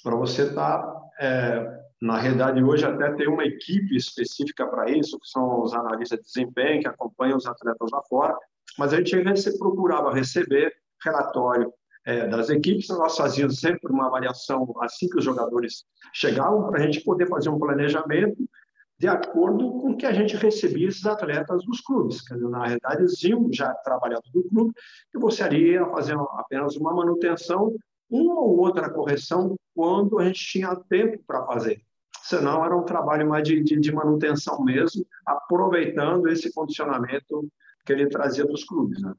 [0.04, 5.20] para você estar, tá, é, na realidade, hoje até tem uma equipe específica para isso,
[5.20, 8.36] que são os analistas de desempenho, que acompanham os atletas lá fora,
[8.78, 9.16] mas a gente
[9.58, 11.72] procurava receber relatório
[12.06, 16.84] é, das equipes, nós fazíamos sempre uma avaliação assim que os jogadores chegavam, para a
[16.84, 18.44] gente poder fazer um planejamento
[19.02, 22.22] de acordo com o que a gente recebia esses atletas dos clubes.
[22.22, 24.76] Quer dizer, na realidade, eles iam já trabalhando do clube
[25.12, 27.76] e você ali ia fazendo apenas uma manutenção
[28.08, 31.82] uma ou outra correção quando a gente tinha tempo para fazer.
[32.22, 37.50] Senão era um trabalho mais de, de, de, manutenção mesmo, aproveitando esse condicionamento
[37.84, 39.02] que ele trazia dos clubes.
[39.02, 39.16] Né?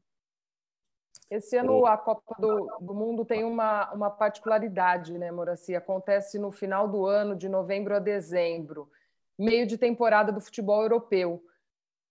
[1.28, 5.74] Esse ano a Copa do, do, Mundo tem uma, uma particularidade, né, Moraci?
[5.74, 8.88] Acontece no final do ano, de novembro a dezembro,
[9.38, 11.42] meio de temporada do futebol europeu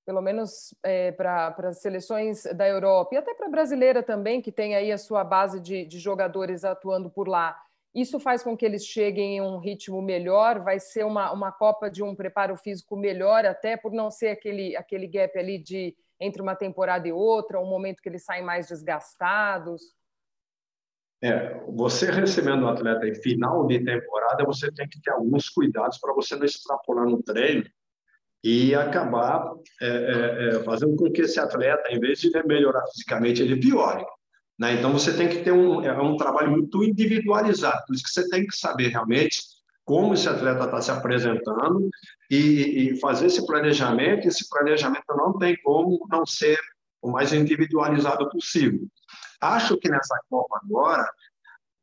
[0.05, 4.51] pelo menos é, para as seleções da Europa e até para a brasileira também, que
[4.51, 7.57] tem aí a sua base de, de, jogadores atuando por lá.
[7.93, 11.89] Isso faz com que eles cheguem em um ritmo melhor, vai ser uma, uma Copa
[11.89, 16.41] de um preparo físico melhor, até por não ser aquele, aquele gap ali de entre
[16.41, 19.81] uma temporada e outra, um momento que eles saem mais desgastados.
[21.23, 25.99] É, você recebendo um atleta em final de temporada, você tem que ter alguns cuidados
[25.99, 27.63] para você não extrapolar no treino
[28.43, 33.41] e acabar é, é, é, fazendo com que esse atleta, em vez de melhorar fisicamente,
[33.41, 34.03] ele piore.
[34.57, 34.73] Né?
[34.73, 38.27] Então, você tem que ter um, é um trabalho muito individualizado, por isso que você
[38.29, 39.41] tem que saber realmente
[39.85, 41.89] como esse atleta está se apresentando
[42.29, 44.27] e, e, fazer esse planejamento.
[44.27, 46.57] Esse planejamento não tem como não ser
[47.01, 48.79] o mais individualizado possível.
[49.41, 51.05] Acho que nessa Copa agora,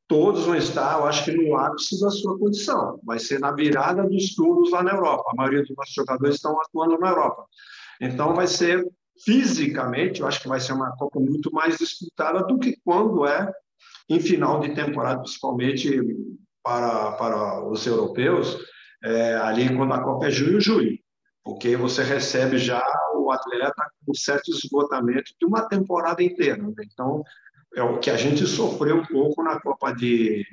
[0.07, 3.01] todos vão estar, eu acho que no ápice da sua condição.
[3.05, 5.31] Vai ser na virada dos turnos lá na Europa.
[5.33, 7.44] A maioria dos nossos jogadores estão atuando na Europa.
[8.01, 8.87] Então, vai ser
[9.25, 13.53] fisicamente, eu acho que vai ser uma Copa muito mais disputada do que quando é
[14.09, 16.01] em final de temporada, principalmente
[16.62, 18.57] para, para os europeus,
[19.03, 20.99] é, ali quando a Copa é junho, julho,
[21.44, 22.83] porque você recebe já
[23.14, 26.57] o atleta com certo esgotamento de uma temporada inteira.
[26.57, 26.73] Né?
[26.92, 27.23] Então,
[27.75, 30.45] é o que a gente sofreu um pouco na Copa de,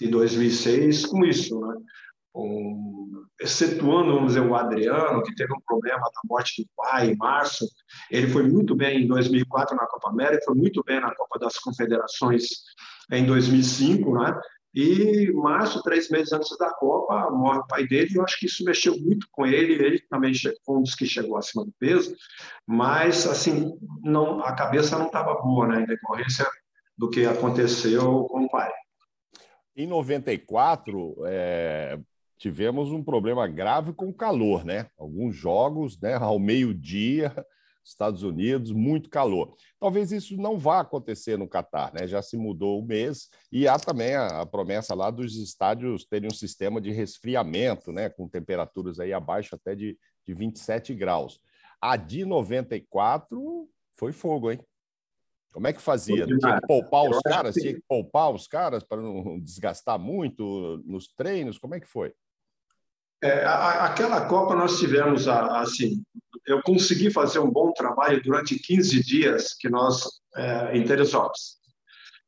[0.00, 1.74] de 2006 com isso, né?
[2.34, 7.16] Um, excetuando, vamos dizer, o Adriano, que teve um problema da morte do pai em
[7.16, 7.68] março,
[8.10, 11.58] ele foi muito bem em 2004 na Copa América, foi muito bem na Copa das
[11.58, 12.44] Confederações
[13.10, 14.40] em 2005, né?
[14.74, 18.64] E março, três meses antes da Copa, morre o pai dele, eu acho que isso
[18.64, 19.74] mexeu muito com ele.
[19.74, 20.32] Ele também
[20.64, 22.16] foi um dos que chegou acima do peso,
[22.66, 26.46] mas assim, não, a cabeça não estava boa, né, em decorrência
[26.96, 28.70] do que aconteceu com o pai.
[29.76, 31.98] Em 94, é,
[32.38, 34.86] tivemos um problema grave com o calor, né?
[34.98, 37.34] Alguns jogos, né, ao meio-dia,
[37.84, 39.56] Estados Unidos, muito calor.
[39.78, 42.06] Talvez isso não vá acontecer no Catar, né?
[42.06, 46.28] Já se mudou o mês e há também a, a, promessa lá dos estádios terem
[46.28, 48.08] um sistema de resfriamento, né?
[48.08, 51.40] Com temperaturas aí abaixo até de, de 27 graus.
[51.80, 54.60] A de 94 foi fogo, hein?
[55.52, 56.24] Como é que fazia?
[56.24, 57.54] Tinha que poupar os caras?
[57.54, 61.58] Tinha que poupar os caras para não desgastar muito nos treinos?
[61.58, 62.14] Como é que foi?
[63.22, 66.02] É, a, aquela Copa nós tivemos assim,
[66.46, 70.04] eu consegui fazer um bom trabalho durante 15 dias que nós
[70.36, 71.58] é, em Teresópolis.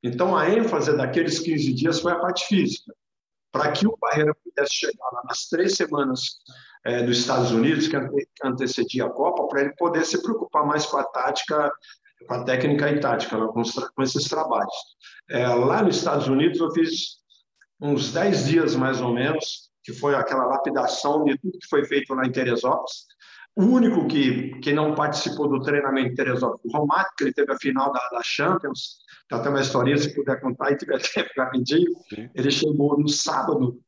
[0.02, 2.94] Então a ênfase daqueles 15 dias foi a parte física,
[3.50, 6.20] para que o Barreira pudesse chegar lá nas três semanas
[6.84, 7.96] é, dos Estados Unidos que
[8.44, 11.72] antecedia a Copa, para ele poder se preocupar mais com a tática,
[12.28, 14.74] com a técnica e tática, né, com, com esses trabalhos.
[15.30, 17.22] É, lá nos Estados Unidos eu fiz
[17.80, 22.14] uns 10 dias mais ou menos que foi aquela lapidação de tudo que foi feito
[22.14, 23.06] lá em Teresópolis.
[23.56, 27.52] O único que, que não participou do treinamento em Teresópolis, o Romário, que ele teve
[27.52, 31.30] a final da, da Champions, tem até uma historinha, se puder contar e tiver tempo
[31.38, 31.92] rapidinho.
[32.34, 33.80] Ele chegou no sábado,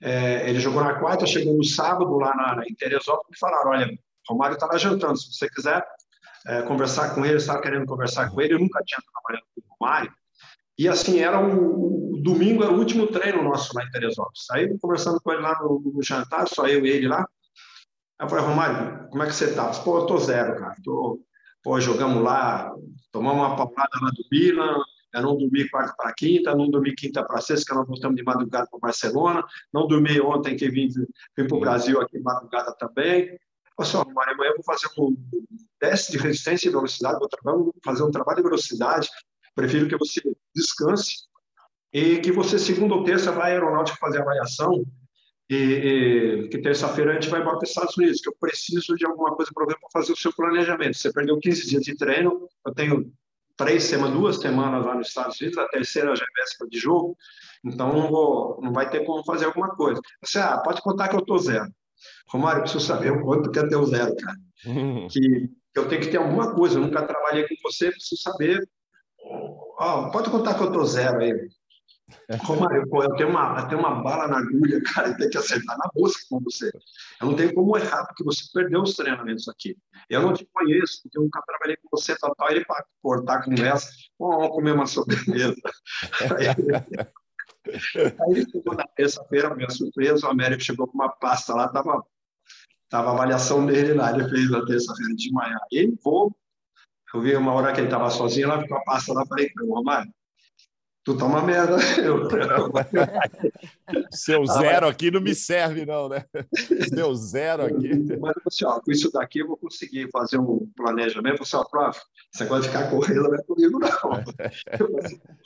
[0.00, 3.98] é, ele jogou na quarta, chegou no sábado lá na, em Teresópolis e falaram: olha,
[4.28, 5.82] Romário está lá jantando, se você quiser
[6.46, 9.76] é, conversar com ele, estava querendo conversar com ele, eu nunca tinha trabalhado com o
[9.80, 10.12] Romário,
[10.78, 14.46] e assim, era o, o, domingo era o último treino nosso lá em Teresópolis.
[14.52, 17.26] Aí, conversando com ele lá no, no jantar, só eu e ele lá.
[18.18, 19.68] Aí eu falei, Romário, como é que você tá?
[19.70, 20.74] Disse, Pô, eu tô zero, cara.
[20.82, 21.20] Tô,
[21.62, 22.72] pô, jogamos lá,
[23.12, 24.76] tomamos uma paulada lá do Milan,
[25.14, 28.22] eu não dormi quarta para quinta, não dormi quinta para sexta, que nós voltamos de
[28.22, 32.74] madrugada para Barcelona, não dormi ontem que vim, vim para o Brasil aqui de madrugada
[32.78, 33.38] também.
[33.76, 35.16] Olha só, Romário, amanhã eu vou fazer um
[35.78, 39.08] teste de resistência e velocidade, vou fazer um trabalho de velocidade,
[39.58, 40.22] Prefiro que você
[40.54, 41.26] descanse
[41.92, 44.84] e que você, segunda ou terça, vai à aeronáutica fazer a avaliação
[45.48, 48.94] e, e que terça-feira a gente vai embora para os Estados Unidos, que eu preciso
[48.94, 50.96] de alguma coisa para fazer o seu planejamento.
[50.96, 53.12] Você perdeu 15 dias de treino, eu tenho
[53.56, 57.16] três semanas, duas semanas lá nos Estados Unidos, a terceira já é véspera de jogo,
[57.64, 60.00] então não, vou, não vai ter como fazer alguma coisa.
[60.22, 61.68] Você, ah, pode contar que eu estou zero.
[62.28, 64.36] Romário, eu preciso saber o quanto que é teu zero, cara.
[65.08, 68.62] que, que eu tenho que ter alguma coisa, eu nunca trabalhei com você, preciso saber
[69.80, 71.48] Oh, pode contar que eu tô zero aí.
[72.42, 75.90] Romário, eu tenho, uma, eu tenho uma bala na agulha, cara, tem que acertar na
[75.94, 76.70] bolsa com você.
[77.20, 79.76] Eu não tenho como errar, porque você perdeu os treinamentos aqui.
[80.08, 82.50] Eu não te conheço, porque eu nunca trabalhei com você, tal, tal.
[82.50, 85.54] Ele, para cortar a conversa, vamos comer uma sobremesa.
[87.68, 92.02] Aí, chegou na terça-feira, minha surpresa, o Américo chegou com uma pasta lá, tava,
[92.88, 95.58] tava a avaliação dele lá, ele fez na terça-feira de manhã.
[95.70, 96.34] Ele vou
[97.14, 100.12] eu vi uma hora que ele estava sozinho, lá com a pasta lá, falei Romário,
[101.08, 101.76] tu tá uma merda.
[102.04, 102.28] Eu,
[104.12, 106.24] Seu zero aqui não me serve, não, né?
[106.94, 107.88] Seu zero aqui.
[108.20, 111.38] Mas assim, ó, com isso daqui eu vou conseguir fazer um planejamento.
[111.38, 111.98] Você, ó, prof,
[112.30, 113.88] você vai ficar correndo, não é comigo, não.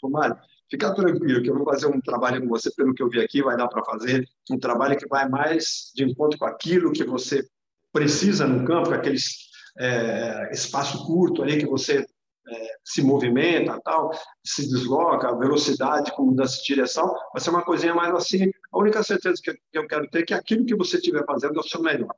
[0.03, 0.37] Romário,
[0.69, 3.41] fica tranquilo, que eu vou fazer um trabalho com você, pelo que eu vi aqui,
[3.43, 7.47] vai dar para fazer um trabalho que vai mais de encontro com aquilo que você
[7.93, 12.05] precisa no campo, com aqueles é, espaço curto ali que você
[12.49, 14.11] é, se movimenta, tal,
[14.45, 18.51] se desloca, a velocidade mudança de direção, vai ser uma coisinha mais assim.
[18.73, 21.61] A única certeza que eu quero ter é que aquilo que você estiver fazendo é
[21.61, 22.15] o seu melhor.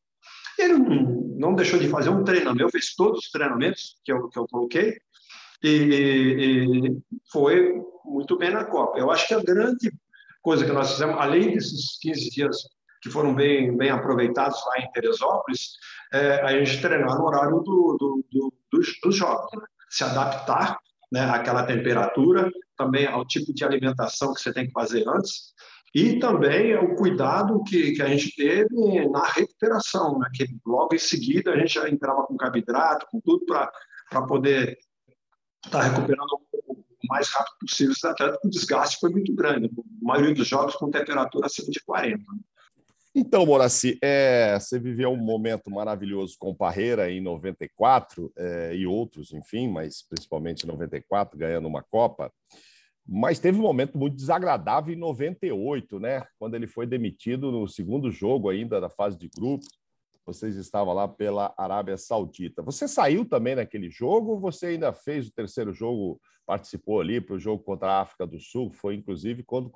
[0.59, 4.39] Ele não, não deixou de fazer um treinamento, fez todos os treinamentos que eu, que
[4.39, 4.97] eu coloquei
[5.63, 6.99] e, e
[7.33, 8.99] foi muito bem na Copa.
[8.99, 9.91] Eu acho que a grande
[10.43, 12.57] coisa que nós fizemos, além desses 15 dias
[13.03, 15.73] que foram bem, bem aproveitados lá em Teresópolis,
[16.13, 19.67] é, a gente treinar no horário do, do, do, dos, dos, jogos, né?
[19.95, 20.77] Se adaptar
[21.13, 25.55] né, àquela temperatura, também ao tipo de alimentação que você tem que fazer antes,
[25.95, 30.99] e também o cuidado que, que a gente teve na recuperação, né, que logo em
[30.99, 34.77] seguida a gente já entrava com carboidrato, com tudo para poder
[35.65, 36.33] estar tá recuperando
[36.67, 40.75] o mais rápido possível esse atleta, o desgaste foi muito grande, a maioria dos jogos
[40.75, 42.17] com temperatura acima de 40.
[42.17, 42.39] Né?
[43.17, 48.87] Então, Moraci, é, você viveu um momento maravilhoso com o Parreira em 94 é, e
[48.89, 52.33] outros, enfim, mas principalmente em 94, ganhando uma Copa.
[53.07, 56.27] Mas teve um momento muito desagradável em 98, né?
[56.41, 59.65] Quando ele foi demitido no segundo jogo ainda da fase de grupo.
[60.27, 62.63] Vocês estavam lá pela Arábia Saudita.
[62.63, 67.39] Você saiu também naquele jogo você ainda fez o terceiro jogo, participou ali para o
[67.39, 68.73] jogo contra a África do Sul?
[68.73, 69.71] Foi inclusive quando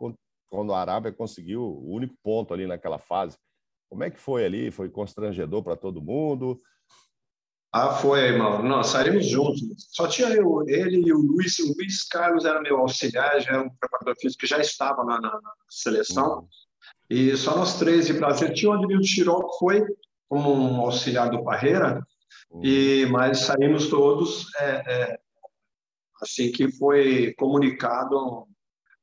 [0.49, 3.36] quando a Arábia conseguiu o único ponto ali naquela fase.
[3.88, 4.70] Como é que foi ali?
[4.70, 6.59] Foi constrangedor para todo mundo?
[7.72, 8.62] Ah, foi, Mauro.
[8.62, 9.61] Nós saímos juntos.
[9.92, 11.59] Só tinha eu, ele e o Luiz.
[11.59, 15.20] O Luiz Carlos era meu auxiliar, já era um preparador físico que já estava na,
[15.20, 16.40] na, na seleção.
[16.40, 16.49] Uhum.
[17.11, 18.53] E só nós três de Brasil.
[18.53, 19.86] Tinha o Ademir Chiró, que foi
[20.28, 22.07] como um auxiliar do Parreira,
[22.51, 22.64] uhum.
[22.64, 25.20] e, mas saímos todos é, é,
[26.20, 28.46] assim que foi comunicado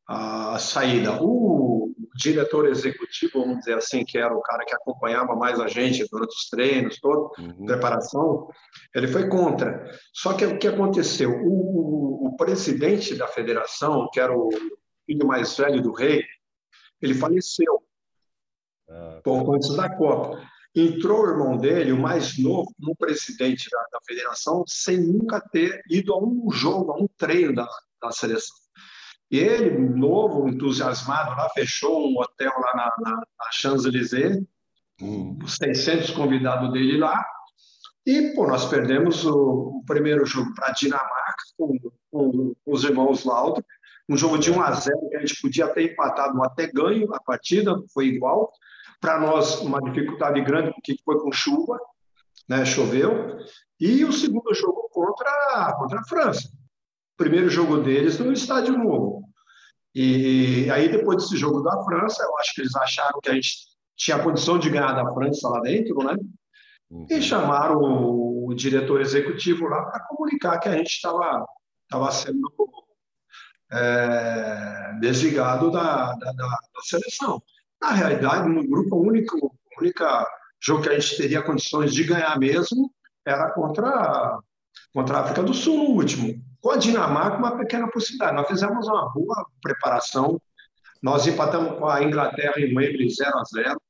[0.08, 1.22] a saída.
[1.22, 6.08] O diretor executivo, vamos dizer assim, que era o cara que acompanhava mais a gente
[6.10, 7.66] durante os treinos, toda uhum.
[7.66, 8.48] preparação,
[8.94, 9.86] ele foi contra.
[10.14, 11.32] Só que o que aconteceu?
[11.44, 14.50] O, o presidente da federação, que era o
[15.06, 16.24] filho mais velho do rei,
[17.02, 17.84] ele faleceu
[18.90, 19.20] ah.
[19.24, 20.42] pouco antes da Copa.
[20.74, 25.82] Entrou o irmão dele, o mais novo, como presidente da, da federação, sem nunca ter
[25.90, 27.68] ido a um jogo, a um treino da,
[28.02, 28.65] da seleção.
[29.32, 34.44] E ele, novo, entusiasmado, lá fechou um hotel lá na, na, na Champs-Élysées,
[35.02, 35.38] hum.
[35.44, 37.26] os 600 convidados dele lá,
[38.06, 41.76] e pô, nós perdemos o, o primeiro jogo para a Dinamarca, com,
[42.12, 43.66] com, os irmãos Laudo,
[44.08, 47.20] um jogo de 1 a 0 que a gente podia ter empatado até ganho a
[47.20, 48.52] partida, foi igual.
[49.02, 51.80] Para nós, uma dificuldade grande, porque foi com chuva,
[52.48, 53.38] né, choveu.
[53.80, 56.48] E o segundo jogo contra, contra a França.
[57.18, 59.24] Primeiro jogo deles no Estádio Novo.
[59.94, 63.52] E aí, depois desse jogo da França, eu acho que eles acharam que a gente
[63.96, 66.18] tinha condição de ganhar da França lá dentro, né?
[66.90, 67.08] Uhum.
[67.10, 71.46] E chamaram o, o, diretor executivo lá para comunicar que a gente estava
[71.90, 72.52] tava sendo
[73.72, 77.42] é, desligado da, da, da, seleção.
[77.82, 80.04] Na realidade, no grupo, o único, único
[80.60, 82.92] jogo que a gente teria condições de ganhar mesmo
[83.26, 84.40] era contra,
[84.94, 86.44] contra a África do Sul no último.
[86.66, 88.36] Com a Dinamarca, uma pequena possibilidade.
[88.36, 90.42] Nós fizemos uma boa preparação.
[91.00, 93.82] Nós empatamos com a Inglaterra em Wembley 0 a 0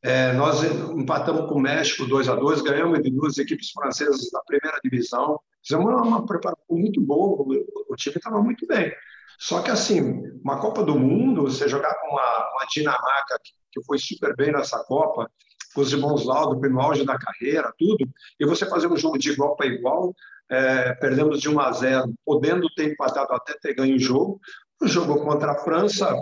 [0.00, 4.40] é, nós empatamos com o México 2 a 2 ganhamos de duas equipes francesas da
[4.46, 5.40] primeira divisão.
[5.60, 8.92] Fizemos uma, preparação muito boa, o, time estava muito bem.
[9.36, 13.40] Só que, assim, uma Copa do Mundo, você jogar com uma, Dinamarca,
[13.72, 15.28] que foi super bem nessa Copa,
[15.74, 18.08] com os irmãos Laudo, no auge da carreira, tudo,
[18.38, 20.14] e você fazer um jogo de igual para igual,
[20.48, 24.40] é, perdemos de 1 a 0, podendo ter empatado até ter ganho o jogo.
[24.80, 26.14] O jogo contra a França,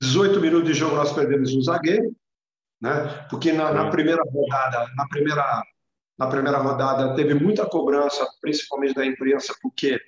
[0.00, 2.14] 18 minutos de jogo nós perdemos um zagueiro,
[2.80, 3.26] né?
[3.30, 5.62] Porque na, na, primeira rodada, na primeira
[6.18, 10.00] na primeira rodada teve muita cobrança, principalmente da imprensa, porque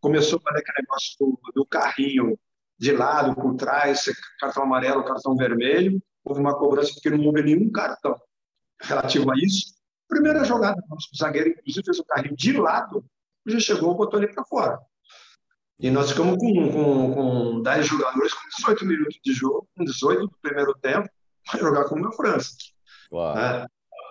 [0.00, 2.38] começou a aquele negócio do, do carrinho
[2.78, 4.04] de lado, por trás,
[4.40, 6.02] cartão amarelo, cartão vermelho.
[6.24, 8.18] Houve uma cobrança porque não houve nenhum cartão
[8.82, 9.74] relativo a isso.
[10.08, 13.04] Primeira jogada, o zagueiro, inclusive, fez o carrinho de lado,
[13.46, 14.78] já chegou, botou ele para fora.
[15.80, 20.20] E nós ficamos com, com, com 10 jogadores, com 18 minutos de jogo, com 18
[20.20, 21.08] do primeiro tempo,
[21.50, 22.50] vai jogar como a França.
[23.08, 23.40] Claro.
[23.40, 23.66] É.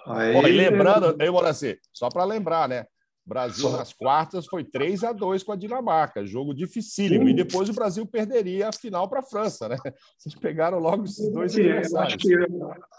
[0.07, 0.33] Aí...
[0.33, 2.85] Bom, e lembrando, eu vou assim, só para lembrar, né?
[3.25, 7.29] Brasil nas quartas foi 3 a 2 com a Dinamarca, jogo dificílimo.
[7.29, 9.77] E depois o Brasil perderia a final para a França, né?
[10.17, 12.35] Vocês pegaram logo esses dois Sim, eu acho que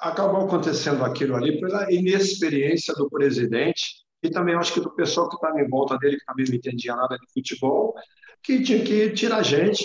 [0.01, 5.35] acabou acontecendo aquilo ali pela inexperiência do presidente e também acho que do pessoal que
[5.35, 7.95] estava em volta dele, que também não entendia nada de futebol,
[8.43, 9.85] que tinha que tirar gente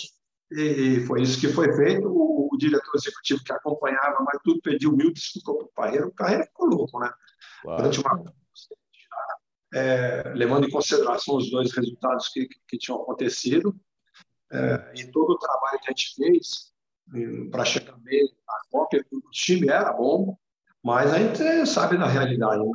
[0.52, 2.08] e foi isso que foi feito.
[2.08, 6.08] O, o diretor executivo que acompanhava, mas tudo pediu mil desculpas para o Parreira.
[6.08, 7.12] O Parreira ficou louco, né?
[7.62, 7.82] Claro.
[7.82, 8.34] Durante uma
[9.74, 13.76] é, levando em consideração os dois resultados que, que tinham acontecido
[14.52, 16.74] é, e todo o trabalho que a gente fez
[17.52, 20.38] para chegar bem a Copa, o time era bom,
[20.84, 22.62] mas a gente sabe da realidade.
[22.62, 22.72] Né?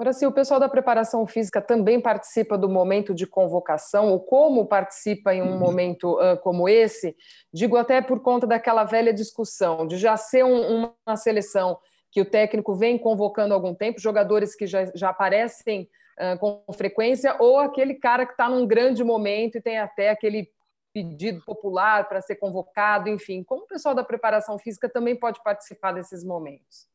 [0.00, 4.66] Agora, se o pessoal da preparação física também participa do momento de convocação, ou como
[4.66, 5.58] participa em um uhum.
[5.58, 7.14] momento uh, como esse,
[7.52, 11.78] digo até por conta daquela velha discussão de já ser um, uma seleção
[12.10, 15.88] que o técnico vem convocando há algum tempo, jogadores que já, já aparecem
[16.18, 20.50] uh, com frequência, ou aquele cara que está num grande momento e tem até aquele
[20.92, 23.44] pedido popular para ser convocado, enfim.
[23.44, 26.88] Como o pessoal da preparação física também pode participar desses momentos?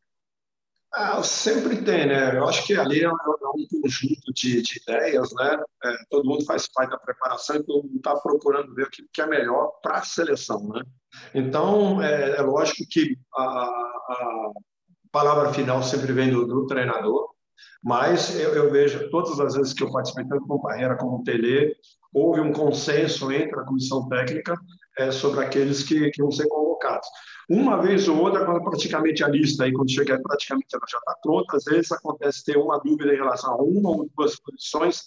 [0.94, 2.38] Ah, sempre tem, né?
[2.38, 5.62] Eu acho que ali é um, é conjunto de, de, ideias, né?
[5.84, 9.22] É, todo mundo faz parte da preparação e todo mundo está procurando ver o que
[9.22, 10.82] é melhor para a seleção, né?
[11.34, 14.52] Então, é, é lógico que a, a,
[15.16, 17.30] palavra final sempre vem do, do treinador,
[17.82, 21.74] mas eu, eu, vejo todas as vezes que eu participei, tanto com Barreira como Tele,
[22.14, 24.58] houve um consenso entre a comissão técnica
[24.98, 27.08] é, sobre aqueles que, que vão ser convocados.
[27.50, 31.16] Uma vez ou outra, quando praticamente a lista, aí, quando chega praticamente ela já está
[31.24, 35.04] pronta, às vezes acontece ter uma dúvida em relação a uma ou duas posições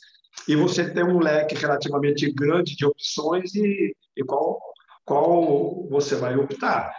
[0.49, 4.59] e você tem um leque relativamente grande de opções e, e qual,
[5.05, 6.95] qual você vai optar.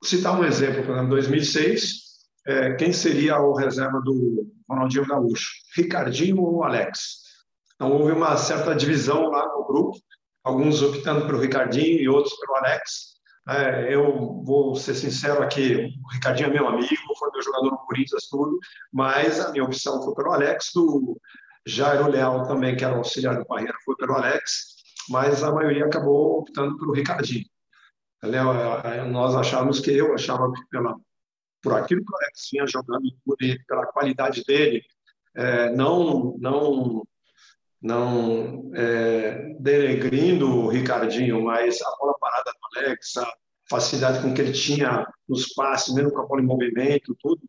[0.00, 2.11] Vou citar um exemplo, por exemplo, em 2006,
[2.46, 5.50] é, quem seria o reserva do Ronaldinho Gaúcho?
[5.76, 7.22] Ricardinho ou Alex?
[7.74, 9.98] Então, houve uma certa divisão lá no grupo,
[10.44, 13.12] alguns optando pelo Ricardinho e outros pelo Alex.
[13.48, 17.78] É, eu vou ser sincero aqui, o Ricardinho é meu amigo, foi meu jogador no
[17.78, 18.56] Corinthians, tudo,
[18.92, 21.20] mas a minha opção foi pelo Alex, do
[21.66, 24.76] Jairo Leal também, que era auxiliar do Parreira, foi pelo Alex,
[25.08, 27.44] mas a maioria acabou optando pelo Ricardinho.
[28.22, 30.96] É, nós achávamos que eu achava que pela,
[31.62, 33.36] por aquilo que o Alex vinha jogando, por,
[33.66, 34.82] pela qualidade dele,
[35.34, 37.02] é, não, não
[37.80, 43.34] não é, denegrindo o Ricardinho, mas a bola parada do Alex, a
[43.68, 47.42] facilidade com que ele tinha nos passes, mesmo com a bola em movimento, tudo,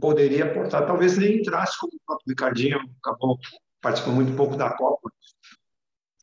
[0.00, 0.86] poderia aportar.
[0.86, 3.38] Talvez nem entrasse como o próprio Ricardinho, acabou
[3.82, 5.10] participando muito pouco da Copa,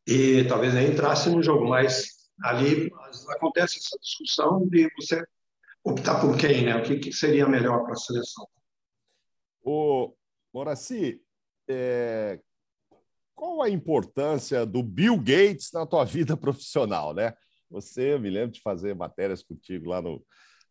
[0.08, 2.08] e talvez nem entrasse no jogo, mas
[2.44, 2.92] ali
[3.30, 5.24] acontece essa discussão de você
[5.84, 6.76] optar por quem, né?
[6.76, 8.48] O que, que seria melhor para a seleção.
[9.62, 10.14] O
[10.54, 11.22] Moraci,
[11.68, 12.40] é,
[13.36, 17.34] qual a importância do Bill Gates na tua vida profissional, né?
[17.70, 20.24] Você, me lembro de fazer matérias contigo lá no,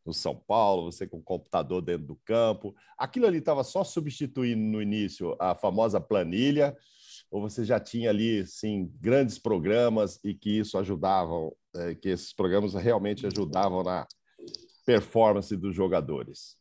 [0.07, 2.75] no São Paulo, você com o computador dentro do campo.
[2.97, 6.77] Aquilo ali estava só substituindo no início a famosa planilha,
[7.31, 12.33] ou você já tinha ali, sim, grandes programas e que isso ajudavam, é, que esses
[12.33, 14.07] programas realmente ajudavam na
[14.85, 16.57] performance dos jogadores?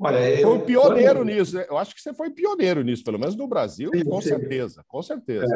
[0.00, 1.56] Olha, eu, foi pioneiro nisso.
[1.56, 1.66] Né?
[1.68, 4.28] Eu acho que você foi pioneiro nisso, pelo menos no Brasil, sim, com sim.
[4.28, 5.46] certeza, com certeza.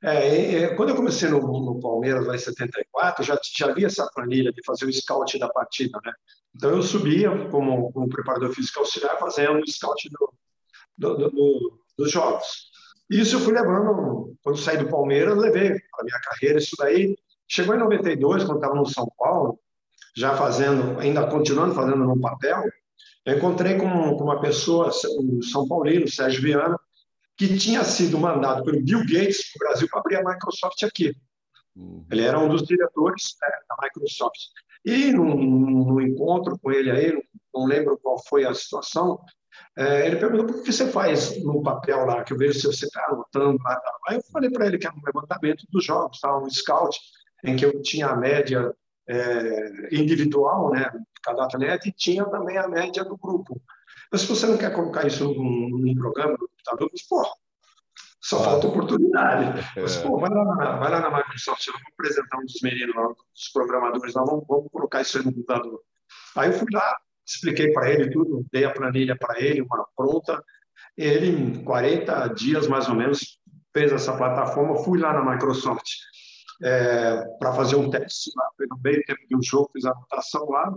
[0.00, 3.88] É, é, é, quando eu comecei no, no, Palmeiras lá em 74, já, já havia
[3.88, 6.12] essa planilha de fazer o scout da partida, né?
[6.54, 10.32] Então eu subia como, como preparador físico auxiliar fazendo o scout do,
[10.96, 12.70] do, do, dos jogos.
[13.10, 17.16] Isso eu fui levando, quando saí do Palmeiras, levei para a minha carreira isso daí.
[17.48, 19.58] Chegou em 92, quando estava no São Paulo,
[20.16, 22.64] já fazendo, ainda continuando fazendo no papel,
[23.24, 26.78] eu encontrei com, uma pessoa, um São Paulino, Sérgio Viana,
[27.36, 31.12] que tinha sido mandado pelo Bill Gates para o Brasil para abrir a Microsoft aqui.
[31.74, 32.06] Uhum.
[32.10, 34.38] Ele era um dos diretores né, da Microsoft.
[34.84, 37.12] E num, num, encontro com ele aí,
[37.52, 39.18] não lembro qual foi a situação,
[39.76, 42.84] é, ele perguntou por que você faz no papel lá, que eu vejo se você
[42.84, 43.80] está anotando lá.
[44.08, 46.38] Aí eu falei para ele que era um levantamento dos jogos, tá?
[46.38, 46.96] um scout,
[47.42, 48.72] em que eu tinha a média
[49.08, 50.90] é, individual, né,
[51.22, 53.60] cada atleta, e tinha também a média do grupo.
[54.10, 57.24] Mas se você não quer colocar isso num, num programa no computador, mas, pô,
[58.20, 58.44] só ah.
[58.44, 59.60] falta oportunidade.
[59.76, 59.82] É.
[59.82, 63.06] Mas, pô, vai lá, na, vai lá na Microsoft, vamos apresentar um dos meninos lá,
[63.08, 65.80] dos programadores lá, vamos, vamos colocar isso aí no computador.
[66.36, 66.96] Aí eu fui lá,
[67.26, 70.42] expliquei para ele tudo, dei a planilha para ele, uma pronta.
[70.96, 73.40] Ele, em 40 dias mais ou menos,
[73.72, 74.76] fez essa plataforma.
[74.76, 75.86] Fui lá na Microsoft
[76.62, 79.90] é, para fazer um teste lá, foi no meio tempo de um jogo, fiz a
[79.90, 80.72] anotação lá,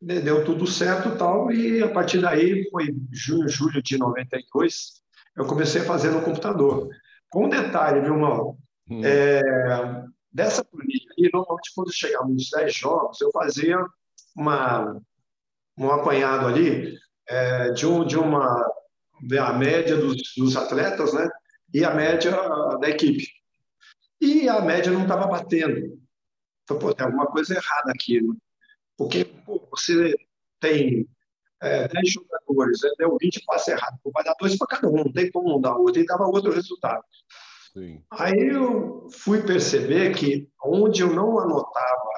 [0.00, 5.02] deu tudo certo tal, e a partir daí, foi junho, julho de 92,
[5.36, 6.88] eu comecei a fazer no computador.
[7.28, 8.58] Com um detalhe, viu, Mauro?
[8.90, 9.02] Hum.
[9.04, 9.42] É,
[10.32, 13.78] dessa planilha, e normalmente quando chegava nos 10 jogos, eu fazia
[14.36, 15.00] uma,
[15.76, 16.96] um apanhado ali
[17.28, 18.64] é, de, um, de uma
[19.40, 21.28] a média dos, dos atletas, né?
[21.74, 22.32] E a média
[22.80, 23.26] da equipe.
[24.20, 26.00] E a média não estava batendo.
[26.64, 28.20] Então, pô, tem alguma coisa errada aqui.
[28.20, 28.34] Né?
[28.96, 30.14] Porque pô, você
[30.60, 31.08] tem
[31.60, 32.90] é, 10 jogadores, né?
[32.98, 35.76] deu 20 passes errados, vai dar dois para cada um, não tem como não dar
[35.76, 37.02] outro, e dava outro resultado.
[37.72, 38.02] Sim.
[38.10, 42.10] Aí eu fui perceber que onde eu não anotava,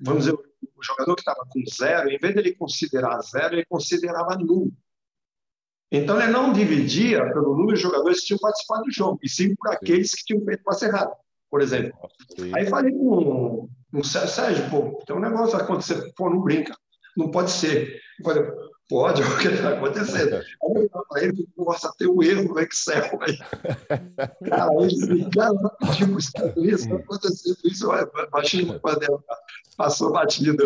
[0.00, 3.64] vamos dizer, o jogador que estava com zero, em vez de ele considerar zero, ele
[3.66, 4.72] considerava nulo.
[5.90, 9.54] Então, ele não dividia pelo número de jogadores que tinham participado do jogo, e sim
[9.54, 11.12] por aqueles que tinham feito passe errado,
[11.50, 11.92] por exemplo.
[12.38, 12.52] Sim.
[12.54, 16.76] Aí falei com o Sérgio, pô, tem um negócio vai acontecer, pô, não brinca,
[17.16, 18.00] não pode ser.
[18.18, 18.44] Eu falei,
[18.86, 20.34] pode, o que está acontecendo?
[20.36, 23.38] Aí eu falei ele, nossa, tem um erro no Excel aí.
[24.46, 27.88] cara, eles ligaram rapidinho para os Estados Unidos, vai acontecer isso,
[28.30, 29.24] baixinho no panela,
[29.78, 30.64] passou batido.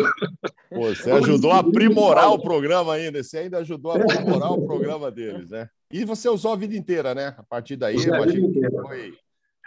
[0.69, 5.11] Pô, você ajudou a aprimorar o programa ainda, você ainda ajudou a aprimorar o programa
[5.11, 5.69] deles, né?
[5.91, 7.35] E você usou a vida inteira, né?
[7.37, 9.13] A partir daí, eu imagino que foi,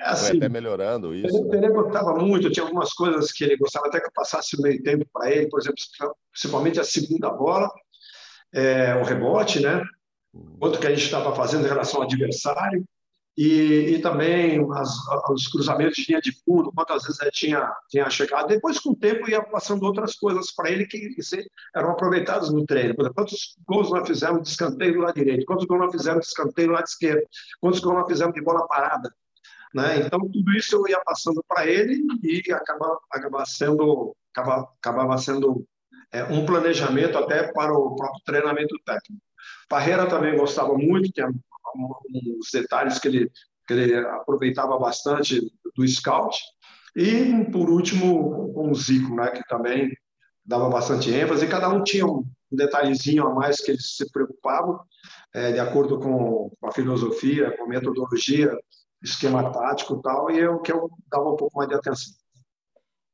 [0.01, 1.37] é assim, foi até melhorando isso.
[1.53, 4.63] Ele, ele gostava muito, tinha algumas coisas que ele gostava até que eu passasse o
[4.63, 5.77] meio tempo para ele, por exemplo,
[6.33, 7.71] principalmente a segunda bola,
[8.53, 9.81] é, o rebote, né?
[10.35, 10.57] Hum.
[10.59, 12.85] Quanto que a gente estava fazendo em relação ao adversário
[13.37, 14.91] e, e também as,
[15.31, 18.49] os cruzamentos de linha de fundo, quantas vezes ele tinha, tinha chegado.
[18.49, 21.21] Depois, com o tempo, ia passando outras coisas para ele que, que
[21.75, 22.95] eram aproveitadas no treino.
[22.99, 25.45] Exemplo, quantos gols nós fizemos de escanteio lado direito?
[25.45, 27.27] Quantos gols nós fizemos de escanteio lado esquerdo?
[27.61, 29.15] Quantos gols nós fizemos de bola parada?
[29.75, 29.99] Né?
[29.99, 35.67] Então, tudo isso eu ia passando para ele e acabava, acabava sendo, acabava, acabava sendo
[36.11, 39.23] é, um planejamento até para o próprio treinamento técnico.
[39.69, 41.31] Parreira também gostava muito, tinha
[41.77, 43.31] uns detalhes que ele,
[43.67, 45.41] que ele aproveitava bastante
[45.75, 46.39] do scout.
[46.95, 49.91] E, por último, o Zico, né, que também
[50.45, 54.81] dava bastante ênfase, e cada um tinha um detalhezinho a mais que eles se preocupavam,
[55.35, 58.57] é, de acordo com a filosofia, com a metodologia,
[59.03, 62.15] esquema tático e tal, e eu que eu dava um pouco mais de atenção.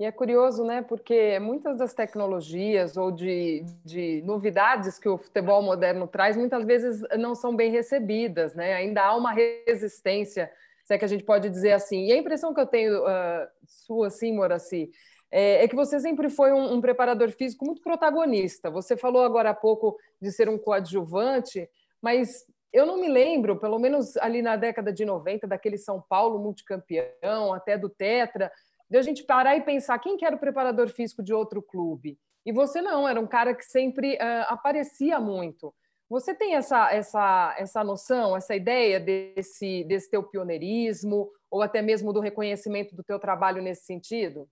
[0.03, 0.83] E é curioso, né?
[0.83, 7.07] Porque muitas das tecnologias ou de, de novidades que o futebol moderno traz, muitas vezes
[7.17, 8.75] não são bem recebidas, né?
[8.75, 10.51] Ainda há uma resistência,
[10.83, 12.07] se é que a gente pode dizer assim.
[12.07, 14.91] E a impressão que eu tenho, uh, sua, sim, Moraci,
[15.31, 18.73] é, é, que você sempre foi um, um preparador físico muito protagonista.
[18.73, 21.71] Você falou agora há pouco de ser um coadjuvante,
[22.03, 26.41] mas eu não me lembro, pelo menos ali na década de 90, daquele São Paulo
[26.41, 28.51] multicampeão, até do Tetra,
[28.93, 32.19] de a gente parar e pensar quem que era o preparador físico de outro clube.
[32.45, 35.75] E você não, era um cara que sempre uh, aparecia muito.
[36.11, 42.13] Você tem essa, essa, essa noção, essa ideia desse, desse teu pioneirismo, ou até mesmo
[42.13, 44.47] do reconhecimento do teu trabalho nesse sentido?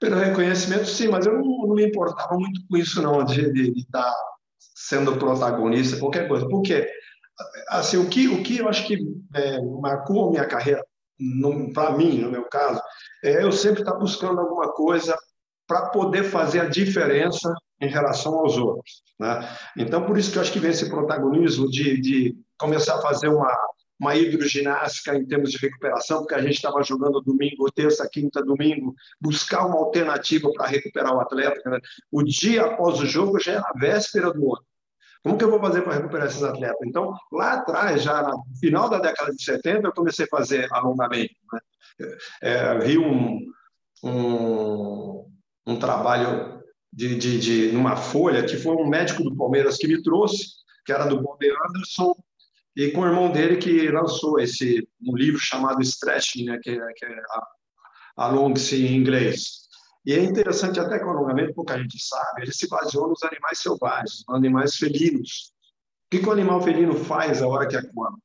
[0.00, 3.72] Pelo reconhecimento, sim, mas eu não, não me importava muito com isso, não, de, de,
[3.72, 4.12] de estar
[4.58, 6.48] sendo protagonista, qualquer coisa.
[6.48, 6.90] Porque,
[7.68, 8.98] assim, o que, o que eu acho que
[9.32, 10.84] é, marcou a minha carreira
[11.72, 12.80] para mim, no meu caso,
[13.22, 15.16] é eu sempre estar tá buscando alguma coisa
[15.66, 19.02] para poder fazer a diferença em relação aos outros.
[19.18, 19.48] Né?
[19.76, 23.28] Então, por isso que eu acho que vem esse protagonismo de, de começar a fazer
[23.28, 23.54] uma,
[24.00, 28.94] uma hidroginástica em termos de recuperação, porque a gente estava jogando domingo, terça, quinta, domingo,
[29.20, 31.68] buscar uma alternativa para recuperar o atleta.
[31.68, 31.78] Né?
[32.10, 34.67] O dia após o jogo já era a véspera do outro.
[35.22, 36.78] Como que eu vou fazer para recuperar esses atletas?
[36.84, 41.34] Então, lá atrás, já no final da década de 70, eu comecei a fazer alongamento.
[41.52, 41.60] Né?
[42.40, 43.40] É, vi um,
[44.02, 45.26] um,
[45.66, 46.62] um trabalho
[46.92, 50.46] de, de, de, numa folha que foi um médico do Palmeiras que me trouxe,
[50.84, 52.14] que era do Bob Anderson,
[52.76, 56.92] e com o irmão dele que lançou esse um livro chamado Stretching, né, que, é,
[56.94, 57.22] que é
[58.16, 59.67] Along-se em inglês.
[60.08, 63.58] E é interessante até que o alongamento, pouca gente sabe, ele se baseou nos animais
[63.58, 65.52] selvagens, nos animais felinos.
[66.06, 68.16] O que, que o animal felino faz a hora que acorda?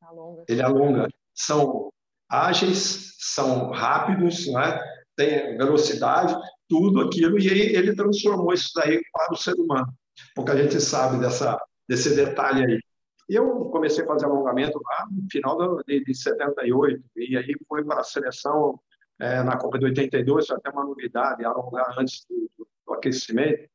[0.00, 0.44] Alonga.
[0.48, 1.08] Ele alonga.
[1.34, 1.92] São
[2.28, 4.80] ágeis, são rápidos, né?
[5.16, 6.36] tem velocidade,
[6.68, 9.92] tudo aquilo, e aí ele transformou isso daí para o ser humano.
[10.36, 12.80] Pouca gente sabe dessa, desse detalhe aí.
[13.28, 18.02] Eu comecei a fazer alongamento lá no final de, de 78, e aí fui para
[18.02, 18.78] a seleção
[19.22, 23.70] é, na Copa de 82, foi até uma novidade, alongar antes do, do, aquecimento.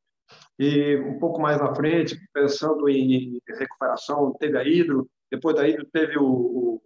[0.60, 5.86] E um pouco mais na frente, pensando em recuperação, teve a hidro, depois da hidro
[5.86, 6.82] teve o, o,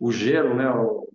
[0.00, 1.08] o gelo, né, o,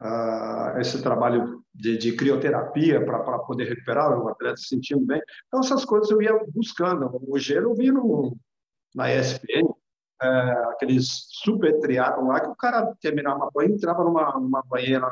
[0.00, 5.22] a, esse trabalho de, de crioterapia para poder recuperar o atleta se sentindo bem.
[5.46, 7.08] Então, essas coisas eu ia buscando.
[7.28, 8.36] O gelo eu vi no,
[8.92, 9.72] na ESPN,
[10.20, 10.26] é,
[10.72, 15.06] aqueles super triatlon lá, que o cara terminava uma banha, entrava numa, numa banheira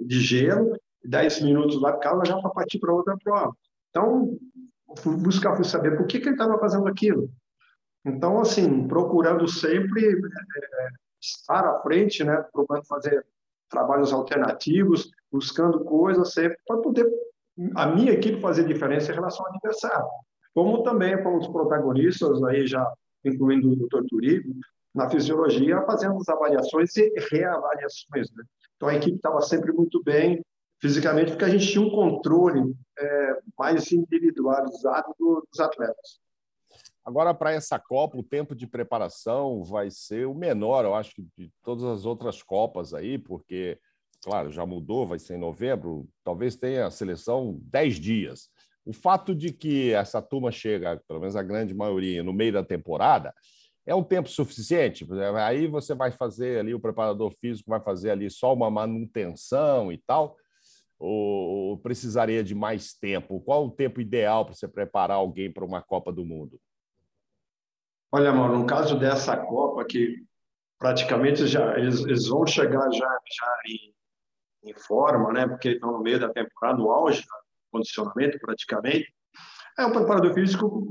[0.00, 3.54] de gelo, 10 minutos lá, ficava já para partir para outra prova.
[3.90, 4.36] Então,
[4.98, 7.30] fui buscar, fui saber por que, que ele estava fazendo aquilo.
[8.04, 10.88] Então, assim, procurando sempre é,
[11.20, 13.24] estar à frente, né, procurando fazer
[13.68, 17.08] trabalhos alternativos, buscando coisas sempre para poder
[17.76, 20.06] a minha equipe fazer diferença em relação ao adversário.
[20.54, 22.90] Como também fomos protagonistas, aí já
[23.24, 24.04] incluindo o Dr.
[24.08, 24.54] Turigo,
[24.94, 28.30] na fisiologia, fazendo as avaliações e reavaliações.
[28.32, 28.44] Né?
[28.80, 30.42] Então a equipe estava sempre muito bem
[30.80, 36.18] fisicamente, porque a gente tinha um controle é, mais individualizado dos atletas.
[37.04, 41.52] Agora, para essa Copa, o tempo de preparação vai ser o menor, eu acho, de
[41.62, 43.78] todas as outras Copas aí, porque,
[44.22, 48.48] claro, já mudou, vai ser em novembro, talvez tenha a seleção 10 dias.
[48.86, 52.64] O fato de que essa turma chega, pelo menos a grande maioria, no meio da
[52.64, 53.34] temporada,
[53.86, 55.06] é um tempo suficiente?
[55.36, 59.98] Aí você vai fazer ali, o preparador físico vai fazer ali só uma manutenção e
[59.98, 60.36] tal,
[60.98, 63.40] ou, precisaria de mais tempo?
[63.40, 66.60] Qual o tempo ideal para você preparar alguém para uma Copa do Mundo?
[68.12, 70.22] Olha, Mauro, no caso dessa Copa, que
[70.78, 75.46] praticamente já eles, eles vão chegar já, já em, em, forma, né?
[75.46, 77.24] Porque estão no meio da temporada, no auge,
[77.70, 79.14] condicionamento praticamente.
[79.78, 80.86] É um preparador físico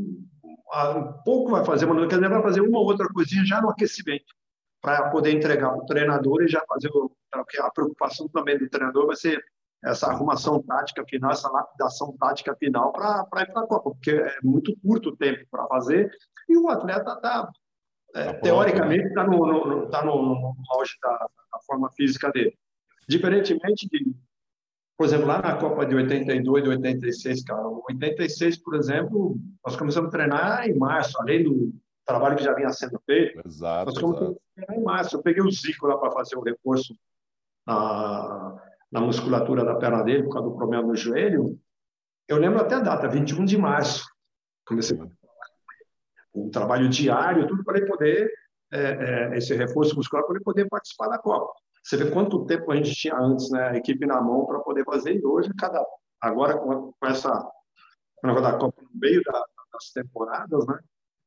[1.23, 4.33] pouco vai fazer, quer dizer, vai fazer uma ou outra coisinha já no aquecimento,
[4.81, 9.07] para poder entregar para o treinador e já fazer o, a preocupação também do treinador
[9.07, 9.43] vai ser
[9.83, 14.37] essa arrumação tática final, essa lapidação tática final para ir para a Copa, porque é
[14.43, 16.11] muito curto o tempo para fazer
[16.47, 17.49] e o atleta está,
[18.15, 22.57] é, tá teoricamente, está no, no, tá no, no auge da, da forma física dele.
[23.07, 24.13] Diferentemente de
[24.99, 30.09] por exemplo, lá na Copa de 82 e 86, cara, 86, por exemplo, nós começamos
[30.09, 31.73] a treinar em março, além do
[32.05, 33.41] trabalho que já vinha sendo feito.
[33.47, 33.85] Exato.
[33.85, 34.41] Nós começamos exato.
[34.41, 35.15] a treinar em março.
[35.15, 36.93] Eu peguei o Zico lá para fazer o reforço
[37.65, 41.57] na, na musculatura da perna dele, por causa do problema no joelho.
[42.27, 44.05] Eu lembro até a data, 21 de março.
[44.67, 44.99] Comecei
[46.35, 48.29] um trabalho diário, tudo para ele poder,
[48.69, 51.53] é, é, esse reforço muscular, para ele poder participar da Copa.
[51.89, 53.69] Você vê quanto tempo a gente tinha antes, né?
[53.69, 55.17] A equipe na mão para poder fazer.
[55.17, 55.83] E hoje, cada,
[56.21, 57.29] agora com, com essa
[58.21, 60.79] da Copa no meio da, das temporadas, né?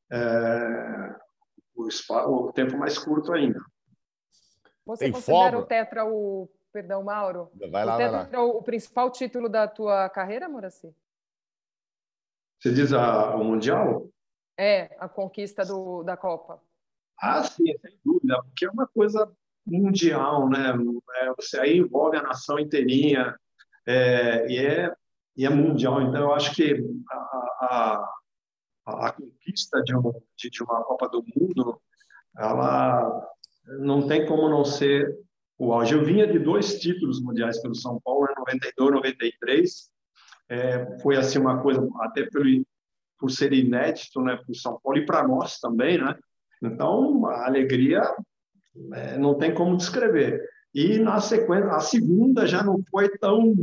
[0.09, 1.15] É,
[1.75, 1.89] o,
[2.47, 3.59] o tempo mais curto ainda.
[4.85, 5.57] Você Tem considera folga?
[5.57, 6.49] o Tetra o.
[6.71, 7.51] Perdão, Mauro.
[7.69, 8.43] Vai lá, o Tetra vai lá.
[8.43, 10.95] o principal título da tua carreira, Moraci?
[12.61, 14.07] Você diz a, o Mundial?
[14.57, 16.63] É, a conquista do, da Copa.
[17.19, 19.29] Ah, sim, sem dúvida, porque é uma coisa
[19.65, 20.73] mundial, né?
[21.17, 23.35] É, você aí envolve a nação inteirinha
[23.85, 24.93] é, e, é,
[25.35, 26.01] e é mundial.
[26.01, 26.75] Então, eu acho que
[27.09, 28.05] a,
[28.85, 31.81] a, a conquista de, um, de, de uma Copa do Mundo,
[32.37, 33.29] ela
[33.79, 35.17] não tem como não ser
[35.57, 35.93] o auge.
[35.93, 39.91] Eu vinha de dois títulos mundiais pelo São Paulo, em 92, 93.
[40.49, 42.43] É, foi assim uma coisa até por,
[43.17, 46.17] por ser inédito, né, para o São Paulo e para nós também, né?
[46.61, 48.01] Então a alegria
[48.93, 50.41] é, não tem como descrever.
[50.73, 53.53] E na sequência, a segunda já não foi tão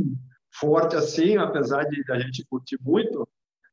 [0.53, 3.27] forte assim, apesar de a gente curtir muito,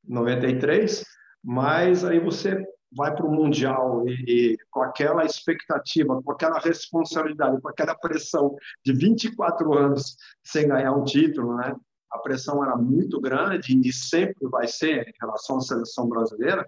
[0.05, 1.05] 93,
[1.45, 7.61] mas aí você vai para o Mundial e, e, com aquela expectativa, com aquela responsabilidade,
[7.61, 11.76] com aquela pressão de 24 anos sem ganhar um título, né?
[12.11, 16.66] A pressão era muito grande e sempre vai ser em relação à seleção brasileira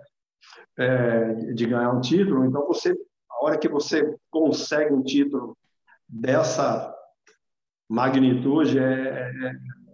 [0.78, 2.44] é, de ganhar um título.
[2.44, 2.94] Então você,
[3.40, 5.56] a hora que você consegue um título
[6.06, 6.94] dessa
[7.88, 9.52] magnitude é, é,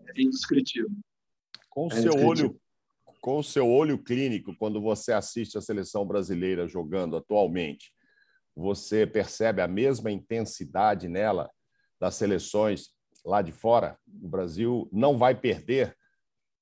[0.09, 0.91] é indescritível.
[1.71, 2.61] Com é seu olho
[3.21, 7.93] com o seu olho clínico, quando você assiste a seleção brasileira jogando atualmente,
[8.55, 11.51] você percebe a mesma intensidade nela
[11.99, 12.91] das seleções
[13.25, 13.99] lá de fora?
[14.23, 15.97] O Brasil não vai perder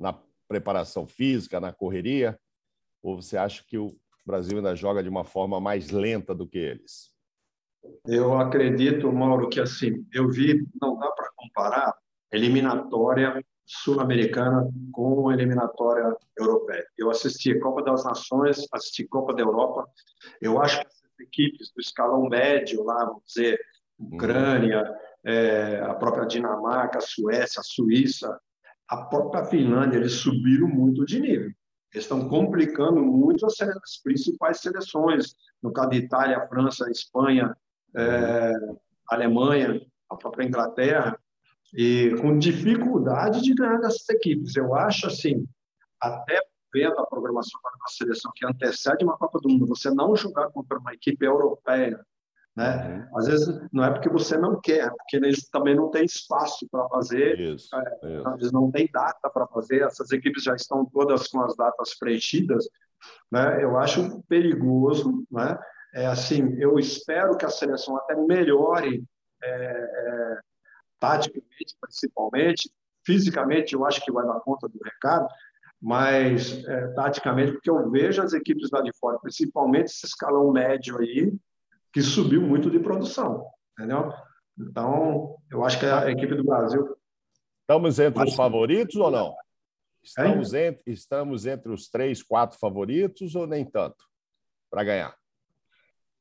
[0.01, 0.19] na
[0.49, 2.41] preparação física, na correria?
[3.03, 3.95] Ou você acha que o
[4.25, 7.13] Brasil ainda joga de uma forma mais lenta do que eles?
[8.07, 11.95] Eu acredito, Mauro, que assim, eu vi, não dá para comparar
[12.33, 16.85] eliminatória sul-americana com a eliminatória europeia.
[16.97, 19.87] Eu assisti Copa das Nações, assisti Copa da Europa.
[20.41, 23.59] Eu acho que essas equipes do escalão médio lá, vamos dizer,
[23.99, 24.85] Ucrânia,
[25.25, 28.39] é, a própria Dinamarca, a Suécia, a Suíça,
[28.89, 31.51] a própria Finlândia, eles subiram muito de nível.
[31.95, 37.57] Estão complicando muito as, as principais seleções, no caso de Itália, França, Espanha,
[37.97, 38.53] é,
[39.09, 39.81] Alemanha,
[40.11, 41.19] a própria Inglaterra
[41.73, 44.57] e com dificuldade de ganhar dessas equipes.
[44.57, 45.47] Eu acho assim,
[46.01, 46.41] até
[46.73, 50.79] vendo a programação da seleção que antecede uma Copa do Mundo, você não jogar contra
[50.79, 52.05] uma equipe europeia,
[52.57, 53.07] né?
[53.11, 53.19] Uhum.
[53.19, 56.69] Às vezes não é porque você não quer, é porque eles também não têm espaço
[56.71, 58.29] para fazer, isso, é, isso.
[58.39, 59.83] eles não têm data para fazer.
[59.83, 62.69] Essas equipes já estão todas com as datas preenchidas,
[63.31, 63.63] né?
[63.63, 65.59] Eu acho perigoso, né?
[65.95, 69.05] É assim, eu espero que a seleção até melhore
[69.43, 70.39] é, é,
[71.01, 72.71] taticamente, principalmente.
[73.07, 75.29] Fisicamente, eu acho que vai dar conta do recado,
[75.81, 80.99] mas é, taticamente, porque eu vejo as equipes lá de fora, principalmente esse escalão médio
[80.99, 81.33] aí,
[81.95, 84.13] que subiu muito de produção, entendeu?
[84.59, 86.97] Então, eu acho que a equipe do Brasil.
[87.61, 89.33] Estamos entre os favoritos ou não?
[90.03, 90.67] Estamos, é?
[90.67, 94.05] entre, estamos entre os três, quatro favoritos ou nem tanto
[94.69, 95.17] para ganhar?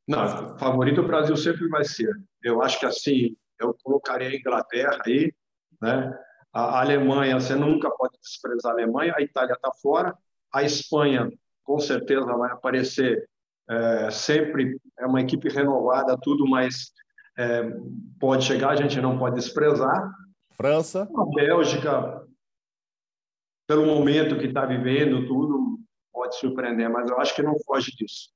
[0.07, 2.13] Não, favorito o Brasil sempre vai ser.
[2.43, 5.33] Eu acho que assim, eu colocaria a Inglaterra aí,
[5.81, 6.15] né?
[6.53, 10.15] A Alemanha, você nunca pode desprezar a Alemanha, a Itália está fora,
[10.53, 11.31] a Espanha
[11.63, 13.27] com certeza vai aparecer
[13.69, 16.91] é, sempre, é uma equipe renovada, tudo, mas
[17.37, 17.63] é,
[18.19, 20.11] pode chegar, a gente não pode desprezar.
[20.55, 21.09] França.
[21.15, 22.23] A Bélgica,
[23.67, 25.79] pelo momento que está vivendo, tudo
[26.11, 28.29] pode surpreender, mas eu acho que não foge disso.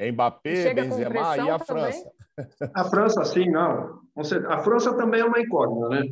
[0.00, 2.10] Mbappé, Benzema e a França.
[2.74, 4.00] A França, sim, não.
[4.48, 6.08] A França também é uma incógnita, né?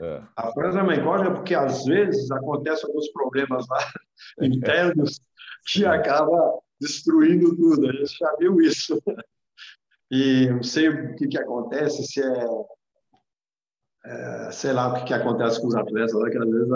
[0.00, 0.22] É.
[0.36, 3.78] A França é uma incógnita porque, às vezes, acontecem alguns problemas lá
[4.40, 5.20] internos
[5.66, 7.88] que acaba destruindo tudo.
[7.88, 9.00] A gente já viu isso.
[10.08, 12.46] E não sei o que, que acontece, se é,
[14.04, 16.70] é sei lá o que, que acontece com os atletas, né, que às vezes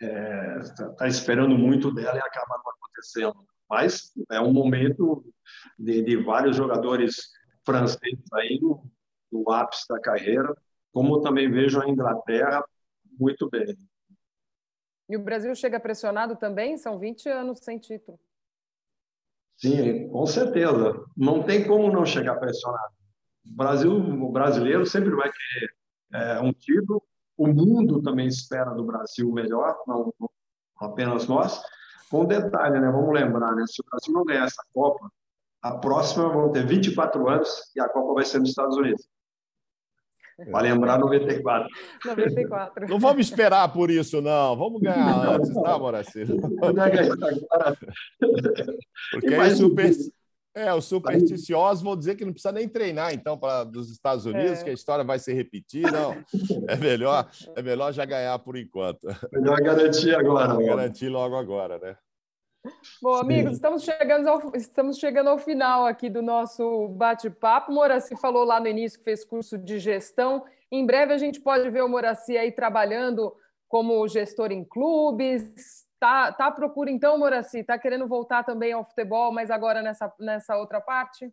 [0.00, 0.58] é, é,
[0.96, 3.44] tá esperando muito dela e acaba não acontecendo.
[3.68, 5.24] Mas é um momento
[5.76, 7.30] de, de vários jogadores
[7.64, 8.88] franceses aí no,
[9.32, 10.54] no ápice da carreira,
[10.92, 12.64] como também vejo a Inglaterra
[13.18, 13.76] muito bem.
[15.08, 16.78] E o Brasil chega pressionado também?
[16.78, 18.18] São 20 anos sem título.
[19.62, 21.04] Sim, com certeza.
[21.16, 22.92] Não tem como não chegar pressionado.
[23.46, 25.70] O Brasil, o brasileiro sempre vai querer
[26.12, 27.00] é, um título.
[27.36, 30.12] O mundo também espera do Brasil melhor, não
[30.78, 31.62] apenas nós.
[32.10, 32.90] Com detalhe, né?
[32.90, 33.64] Vamos lembrar, né?
[33.68, 35.08] Se o Brasil não ganhar essa Copa,
[35.62, 39.06] a próxima vão ter 24 anos e a Copa vai ser nos Estados Unidos.
[40.50, 41.68] Para lembrar 94.
[42.04, 42.88] 94.
[42.88, 44.56] Não vamos esperar por isso, não.
[44.56, 46.24] Vamos ganhar antes, tá, Moraci?
[49.12, 49.90] Porque aí super,
[50.54, 54.60] é, os supersticiosos vão dizer que não precisa nem treinar, então, para dos Estados Unidos,
[54.60, 54.64] é.
[54.64, 55.90] que a história vai se repetir.
[55.90, 56.14] Não,
[56.68, 59.06] é melhor, é melhor já ganhar por enquanto.
[59.32, 60.54] Melhor garantir agora.
[60.62, 61.96] Garantir logo agora, né?
[63.00, 67.72] Bom, amigos, estamos chegando, ao, estamos chegando ao final aqui do nosso bate-papo.
[67.72, 70.44] Moraci falou lá no início que fez curso de gestão.
[70.70, 73.34] Em breve a gente pode ver o Moraci aí trabalhando
[73.68, 75.84] como gestor em clubes.
[75.98, 77.64] Tá, tá à procura então, Moraci?
[77.64, 81.32] Tá querendo voltar também ao futebol, mas agora nessa, nessa outra parte?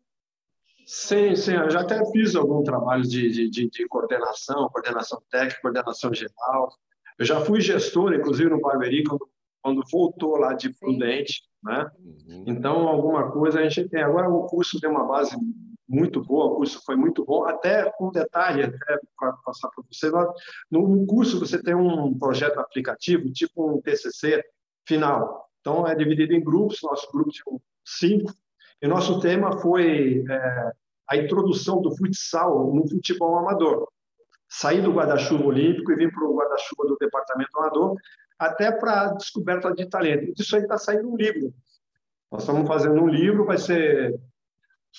[0.86, 1.54] Sim, sim.
[1.54, 6.70] Eu já até fiz algum trabalho de, de, de coordenação, coordenação técnica, coordenação geral.
[7.20, 9.30] Eu já fui gestor, inclusive, no Barberi, quando
[9.62, 11.90] quando voltou lá de Prudente, né?
[12.00, 12.44] Uhum.
[12.48, 14.02] Então, alguma coisa a gente tem.
[14.02, 15.36] Agora, o curso tem uma base
[15.88, 20.12] muito boa, o curso foi muito bom, até um detalhe, até para passar para você,
[20.70, 24.44] no curso você tem um projeto aplicativo, tipo um TCC
[24.88, 25.50] final.
[25.60, 28.32] Então, é dividido em grupos, nosso grupo tinha cinco,
[28.82, 30.72] e nosso tema foi é,
[31.10, 33.88] a introdução do futsal no futebol amador.
[34.48, 37.96] Sair do guarda-chuva olímpico e vir para o guarda-chuva do departamento amador,
[38.40, 40.42] até para descoberta de talento.
[40.42, 41.54] Isso aí está saindo um livro.
[42.32, 44.18] Nós estamos fazendo um livro, vai ser,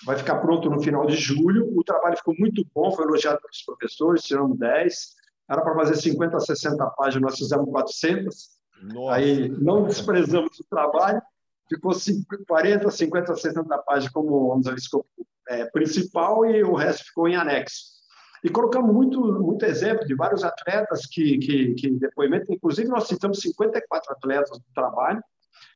[0.05, 1.73] vai ficar pronto no final de julho.
[1.75, 5.21] O trabalho ficou muito bom, foi elogiado pelos professores, tiramos 10.
[5.49, 8.61] Era para fazer 50, 60 páginas, nós fizemos 400.
[8.83, 9.15] Nossa.
[9.15, 11.23] Aí não desprezamos o trabalho,
[11.69, 11.93] ficou
[12.47, 14.77] 40, 50, 60 páginas como vamos dizer,
[15.49, 18.00] é, principal e o resto ficou em anexo.
[18.43, 23.41] E colocamos muito, muito exemplo de vários atletas que, que, que depoimento, inclusive nós citamos
[23.41, 25.23] 54 atletas do trabalho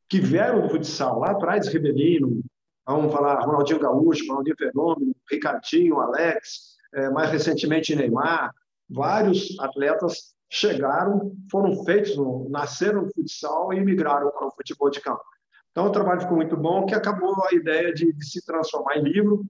[0.09, 2.43] que vieram do futsal, lá atrás, Ribelino,
[2.87, 8.53] vamos falar Ronaldinho Gaúcho, Ronaldinho Fenômeno, Ricardinho, Alex, é, mais recentemente Neymar,
[8.89, 12.17] vários atletas chegaram, foram feitos,
[12.49, 15.25] nasceram no futsal e migraram para o futebol de campo.
[15.73, 19.03] Então, o trabalho ficou muito bom, que acabou a ideia de, de se transformar em
[19.03, 19.45] livro,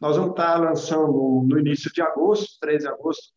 [0.00, 3.32] nós vamos estar lançando no início de agosto, 13 de agosto,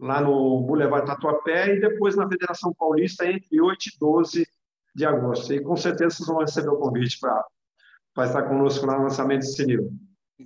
[0.00, 4.46] lá no Boulevard Tatuapé, e depois na Federação Paulista entre 8 e 12
[4.94, 5.52] de agosto.
[5.52, 9.90] E com certeza vocês vão receber o convite para estar conosco no lançamento desse livro.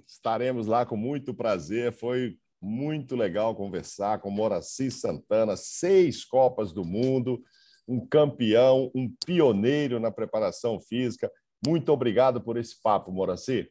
[0.06, 1.92] Estaremos lá com muito prazer.
[1.92, 7.40] Foi muito legal conversar com Moraci Santana, seis Copas do Mundo,
[7.86, 11.30] um campeão, um pioneiro na preparação física.
[11.64, 13.70] Muito obrigado por esse papo, Moraci.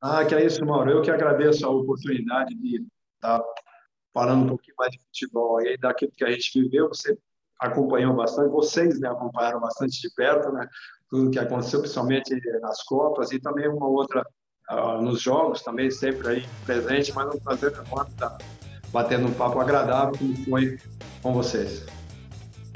[0.00, 0.90] Ah, que é isso, Mauro.
[0.90, 2.86] Eu que agradeço a oportunidade de
[3.16, 3.42] estar
[4.14, 6.88] falando um pouquinho mais de futebol e daquilo que a gente viveu.
[6.88, 7.18] Você
[7.60, 10.68] acompanhou bastante, vocês né, acompanharam bastante de perto, né?
[11.10, 14.24] Tudo que aconteceu, principalmente nas Copas e também uma outra
[14.70, 18.38] uh, nos jogos, também sempre aí presente, mas um prazer enorme estar
[18.92, 20.78] batendo um papo agradável como foi
[21.22, 21.97] com vocês.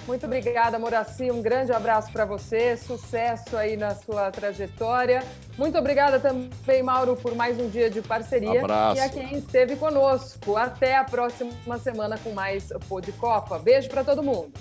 [0.07, 1.31] Muito obrigada, Moraci.
[1.31, 2.77] Um grande abraço para você.
[2.77, 5.23] Sucesso aí na sua trajetória.
[5.57, 8.61] Muito obrigada também, Mauro, por mais um dia de parceria.
[8.61, 9.01] Abraço.
[9.01, 10.57] E a quem esteve conosco.
[10.57, 13.59] Até a próxima semana com mais Pô de Copa.
[13.59, 14.53] Beijo para todo mundo.